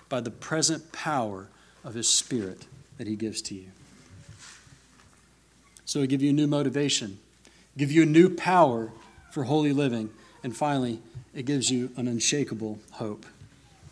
by 0.07 0.21
the 0.21 0.31
present 0.31 0.93
power 0.93 1.49
of 1.83 1.93
His 1.93 2.07
Spirit 2.07 2.67
that 2.97 3.07
He 3.07 3.17
gives 3.17 3.41
to 3.43 3.55
you. 3.55 3.67
So, 5.83 6.01
He 6.01 6.07
give 6.07 6.21
you 6.21 6.29
a 6.29 6.33
new 6.33 6.47
motivation, 6.47 7.19
give 7.77 7.91
you 7.91 8.03
a 8.03 8.07
new 8.07 8.33
power 8.33 8.91
for 9.31 9.43
holy 9.43 9.73
living, 9.73 10.09
and 10.41 10.55
finally, 10.55 11.01
it 11.33 11.45
gives 11.45 11.71
you 11.71 11.91
an 11.97 12.07
unshakable 12.07 12.79
hope. 12.91 13.25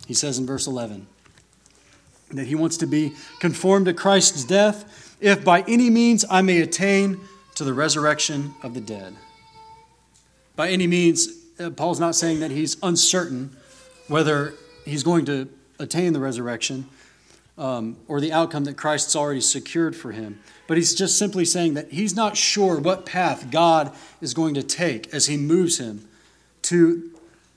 He 0.08 0.14
says 0.14 0.38
in 0.38 0.46
verse 0.46 0.68
11, 0.68 1.08
that 2.32 2.48
he 2.48 2.56
wants 2.56 2.78
to 2.78 2.88
be 2.88 3.14
conformed 3.40 3.86
to 3.86 3.94
Christ's 3.94 4.44
death, 4.44 5.18
if 5.20 5.44
by 5.44 5.62
any 5.68 5.90
means 5.90 6.26
I 6.30 6.42
may 6.42 6.62
attain 6.62 7.20
to 7.56 7.64
the 7.64 7.74
resurrection 7.74 8.54
of 8.64 8.74
the 8.74 8.82
dead. 8.82 9.16
By 10.56 10.70
any 10.70 10.88
means, 10.88 11.28
uh, 11.60 11.70
Paul's 11.72 12.00
not 12.00 12.16
saying 12.16 12.40
that 12.40 12.52
he's 12.52 12.78
uncertain 12.82 13.56
whether 14.08 14.54
he's 14.86 15.04
going 15.04 15.26
to 15.26 15.50
attain 15.80 16.14
the 16.14 16.20
resurrection 16.20 16.88
um, 17.58 17.98
or 18.08 18.20
the 18.20 18.32
outcome 18.32 18.64
that 18.66 18.78
Christ's 18.78 19.16
already 19.16 19.42
secured 19.42 19.96
for 19.96 20.12
him. 20.12 20.40
But 20.68 20.78
he's 20.78 20.96
just 20.96 21.18
simply 21.18 21.46
saying 21.46 21.74
that 21.76 21.92
he's 21.92 22.16
not 22.16 22.38
sure 22.38 22.80
what 22.80 23.06
path 23.06 23.52
God 23.52 23.94
is 24.22 24.34
going 24.34 24.54
to 24.56 24.64
take 24.64 25.14
as 25.14 25.28
he 25.28 25.38
moves 25.38 25.78
him 25.78 26.08
to 26.64 27.11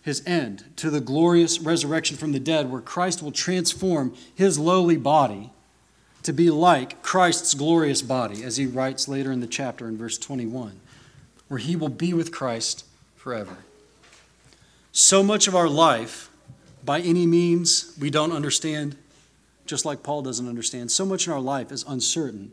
his 0.05 0.23
end, 0.27 0.65
to 0.77 0.91
the 0.91 1.01
glorious 1.01 1.59
resurrection 1.59 2.15
from 2.15 2.33
the 2.33 2.39
dead, 2.39 2.71
where 2.71 2.83
Christ 2.83 3.23
will 3.23 3.33
transform 3.33 4.15
his 4.35 4.59
lowly 4.59 4.99
body 4.99 5.51
to 6.23 6.33
be 6.33 6.51
like 6.51 7.03
Christ's 7.03 7.55
glorious 7.55 8.03
body, 8.03 8.45
as 8.45 8.59
he 8.59 8.67
writes 8.67 9.09
later 9.09 9.33
in 9.33 9.41
the 9.41 9.47
chapter 9.47 9.89
in 9.89 9.97
verse 9.97 10.19
21, 10.19 10.79
where 11.49 11.59
he 11.59 11.75
will 11.75 11.89
be 11.89 12.13
with 12.13 12.33
Christ 12.33 12.85
forever. 13.17 13.57
So 14.93 15.23
much 15.23 15.49
of 15.49 15.57
our 15.57 15.69
life, 15.69 16.29
by 16.85 17.01
any 17.01 17.27
means, 17.27 17.97
we 17.99 18.11
don't 18.11 18.33
understand, 18.33 18.97
just 19.65 19.87
like 19.87 20.03
Paul 20.03 20.21
doesn't 20.21 20.49
understand. 20.49 20.91
So 20.91 21.07
much 21.07 21.27
in 21.27 21.33
our 21.33 21.41
life 21.41 21.73
is 21.73 21.83
uncertain. 21.89 22.53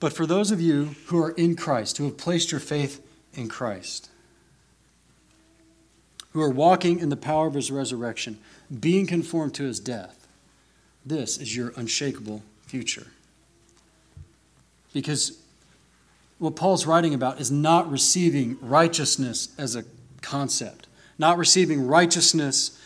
But 0.00 0.12
for 0.12 0.26
those 0.26 0.50
of 0.50 0.60
you 0.60 0.96
who 1.06 1.18
are 1.18 1.30
in 1.30 1.56
Christ, 1.56 1.96
who 1.96 2.04
have 2.04 2.18
placed 2.18 2.52
your 2.52 2.60
faith 2.60 3.02
in 3.32 3.48
Christ, 3.48 4.10
who 6.32 6.40
are 6.40 6.50
walking 6.50 6.98
in 6.98 7.08
the 7.08 7.16
power 7.16 7.46
of 7.46 7.54
his 7.54 7.70
resurrection, 7.70 8.38
being 8.78 9.06
conformed 9.06 9.54
to 9.54 9.64
his 9.64 9.80
death. 9.80 10.26
This 11.04 11.38
is 11.38 11.56
your 11.56 11.72
unshakable 11.76 12.42
future. 12.66 13.08
Because 14.92 15.38
what 16.38 16.56
Paul's 16.56 16.86
writing 16.86 17.14
about 17.14 17.40
is 17.40 17.50
not 17.50 17.90
receiving 17.90 18.58
righteousness 18.60 19.48
as 19.58 19.74
a 19.76 19.84
concept, 20.20 20.86
not 21.18 21.36
receiving 21.36 21.86
righteousness 21.86 22.78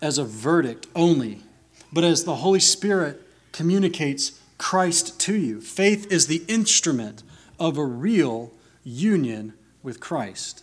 as 0.00 0.18
a 0.18 0.24
verdict 0.24 0.86
only, 0.94 1.40
but 1.92 2.04
as 2.04 2.24
the 2.24 2.36
Holy 2.36 2.60
Spirit 2.60 3.22
communicates 3.52 4.40
Christ 4.58 5.18
to 5.20 5.34
you. 5.34 5.60
Faith 5.60 6.10
is 6.12 6.26
the 6.26 6.44
instrument 6.46 7.22
of 7.58 7.78
a 7.78 7.84
real 7.84 8.52
union 8.84 9.54
with 9.82 10.00
Christ 10.00 10.62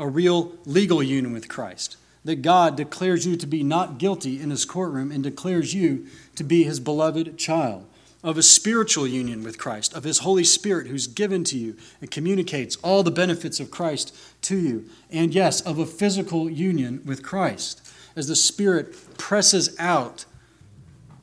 a 0.00 0.08
real 0.08 0.52
legal 0.64 1.02
union 1.02 1.32
with 1.32 1.48
Christ. 1.48 1.96
that 2.24 2.42
God 2.42 2.76
declares 2.76 3.26
you 3.26 3.36
to 3.36 3.46
be 3.46 3.62
not 3.62 3.98
guilty 3.98 4.40
in 4.40 4.50
his 4.50 4.64
courtroom 4.64 5.10
and 5.10 5.22
declares 5.22 5.74
you 5.74 6.06
to 6.36 6.44
be 6.44 6.64
his 6.64 6.80
beloved 6.80 7.38
child, 7.38 7.86
of 8.22 8.36
a 8.36 8.42
spiritual 8.42 9.06
union 9.06 9.42
with 9.42 9.58
Christ, 9.58 9.94
of 9.94 10.04
his 10.04 10.18
Holy 10.18 10.44
Spirit 10.44 10.88
who's 10.88 11.06
given 11.06 11.42
to 11.44 11.56
you 11.56 11.76
and 12.00 12.10
communicates 12.10 12.76
all 12.76 13.02
the 13.02 13.10
benefits 13.10 13.60
of 13.60 13.70
Christ 13.70 14.14
to 14.42 14.58
you, 14.58 14.84
and 15.10 15.34
yes, 15.34 15.62
of 15.62 15.78
a 15.78 15.86
physical 15.86 16.50
union 16.50 17.00
with 17.06 17.22
Christ. 17.22 17.80
As 18.14 18.28
the 18.28 18.36
Spirit 18.36 19.16
presses 19.16 19.74
out 19.78 20.26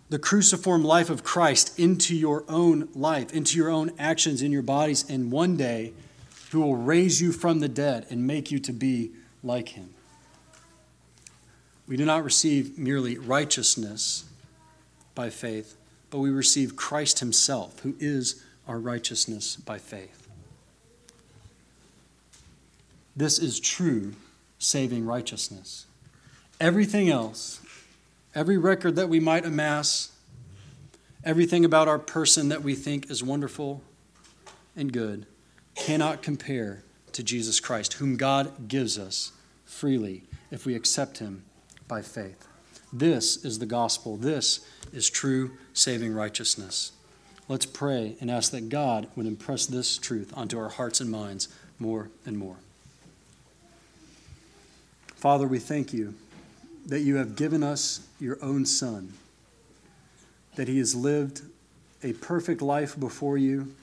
the 0.09 0.17
cruciform 0.17 0.83
life 0.83 1.09
of 1.09 1.23
Christ 1.23 1.77
into 1.77 2.15
your 2.15 2.45
own 2.47 2.87
life, 2.95 3.31
into 3.33 3.57
your 3.57 3.69
own 3.69 3.91
actions 3.99 4.41
in 4.41 4.51
your 4.51 4.61
bodies, 4.63 5.07
and 5.07 5.31
one 5.31 5.57
day, 5.57 5.93
who 6.51 6.61
will 6.61 6.75
raise 6.75 7.21
you 7.21 7.31
from 7.31 7.59
the 7.59 7.69
dead 7.69 8.05
and 8.09 8.25
make 8.25 8.51
you 8.51 8.59
to 8.59 8.71
be 8.71 9.11
like 9.43 9.69
him. 9.69 9.93
We 11.87 11.95
do 11.95 12.05
not 12.05 12.23
receive 12.23 12.77
merely 12.77 13.17
righteousness 13.17 14.25
by 15.15 15.29
faith, 15.29 15.75
but 16.09 16.19
we 16.19 16.29
receive 16.29 16.75
Christ 16.75 17.19
Himself, 17.19 17.79
who 17.79 17.95
is 17.99 18.43
our 18.67 18.77
righteousness 18.77 19.55
by 19.55 19.77
faith. 19.77 20.27
This 23.15 23.39
is 23.39 23.59
true 23.59 24.13
saving 24.59 25.05
righteousness. 25.05 25.85
Everything 26.59 27.09
else, 27.09 27.61
every 28.35 28.57
record 28.57 28.95
that 28.95 29.09
we 29.09 29.19
might 29.19 29.45
amass, 29.45 30.11
everything 31.23 31.63
about 31.63 31.87
our 31.87 31.99
person 31.99 32.49
that 32.49 32.63
we 32.63 32.75
think 32.75 33.09
is 33.09 33.23
wonderful 33.23 33.81
and 34.75 34.91
good, 34.91 35.25
cannot 35.77 36.21
compare 36.21 36.83
to 37.13 37.23
Jesus 37.23 37.59
Christ, 37.59 37.93
whom 37.93 38.17
God 38.17 38.67
gives 38.67 38.97
us 38.97 39.31
freely 39.65 40.23
if 40.51 40.65
we 40.65 40.75
accept 40.75 41.19
Him 41.19 41.43
by 41.87 42.01
faith. 42.01 42.47
This 42.91 43.43
is 43.43 43.59
the 43.59 43.65
gospel. 43.65 44.17
This 44.17 44.65
is 44.93 45.09
true 45.09 45.51
saving 45.73 46.13
righteousness. 46.13 46.91
Let's 47.47 47.65
pray 47.65 48.17
and 48.19 48.29
ask 48.29 48.51
that 48.51 48.69
God 48.69 49.07
would 49.15 49.25
impress 49.25 49.65
this 49.65 49.97
truth 49.97 50.33
onto 50.35 50.59
our 50.59 50.69
hearts 50.69 50.99
and 50.99 51.09
minds 51.09 51.47
more 51.79 52.09
and 52.25 52.37
more. 52.37 52.57
Father, 55.15 55.47
we 55.47 55.59
thank 55.59 55.93
you 55.93 56.13
that 56.85 57.01
you 57.01 57.15
have 57.15 57.35
given 57.35 57.63
us 57.63 58.07
your 58.19 58.37
own 58.41 58.65
Son, 58.65 59.13
that 60.55 60.67
he 60.67 60.77
has 60.79 60.95
lived 60.95 61.41
a 62.03 62.13
perfect 62.13 62.61
life 62.61 62.97
before 62.99 63.37
you, 63.37 63.73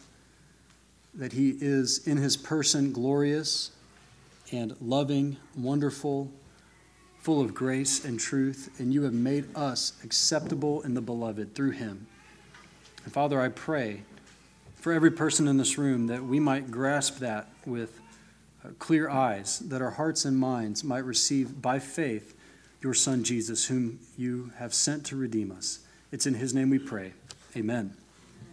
that 1.16 1.32
he 1.32 1.56
is 1.60 2.06
in 2.06 2.16
his 2.16 2.36
person 2.36 2.92
glorious 2.92 3.70
and 4.52 4.76
loving, 4.80 5.36
wonderful, 5.56 6.30
full 7.18 7.40
of 7.40 7.54
grace 7.54 8.04
and 8.04 8.20
truth, 8.20 8.70
and 8.78 8.92
you 8.92 9.02
have 9.02 9.14
made 9.14 9.46
us 9.56 9.94
acceptable 10.04 10.82
in 10.82 10.94
the 10.94 11.00
beloved 11.00 11.54
through 11.54 11.70
him. 11.70 12.06
And 13.04 13.12
Father, 13.12 13.40
I 13.40 13.48
pray 13.48 14.02
for 14.76 14.92
every 14.92 15.10
person 15.10 15.48
in 15.48 15.56
this 15.56 15.78
room 15.78 16.08
that 16.08 16.24
we 16.24 16.38
might 16.38 16.70
grasp 16.70 17.18
that 17.20 17.48
with 17.64 18.00
uh, 18.64 18.68
clear 18.78 19.08
eyes, 19.08 19.60
that 19.60 19.80
our 19.80 19.92
hearts 19.92 20.24
and 20.24 20.36
minds 20.38 20.84
might 20.84 21.04
receive 21.04 21.62
by 21.62 21.78
faith 21.78 22.34
your 22.82 22.92
Son 22.94 23.24
Jesus, 23.24 23.66
whom 23.66 24.00
you 24.18 24.52
have 24.58 24.74
sent 24.74 25.06
to 25.06 25.16
redeem 25.16 25.50
us. 25.50 25.78
It's 26.12 26.26
in 26.26 26.34
his 26.34 26.52
name 26.52 26.68
we 26.68 26.78
pray. 26.78 27.14
Amen. 27.56 27.96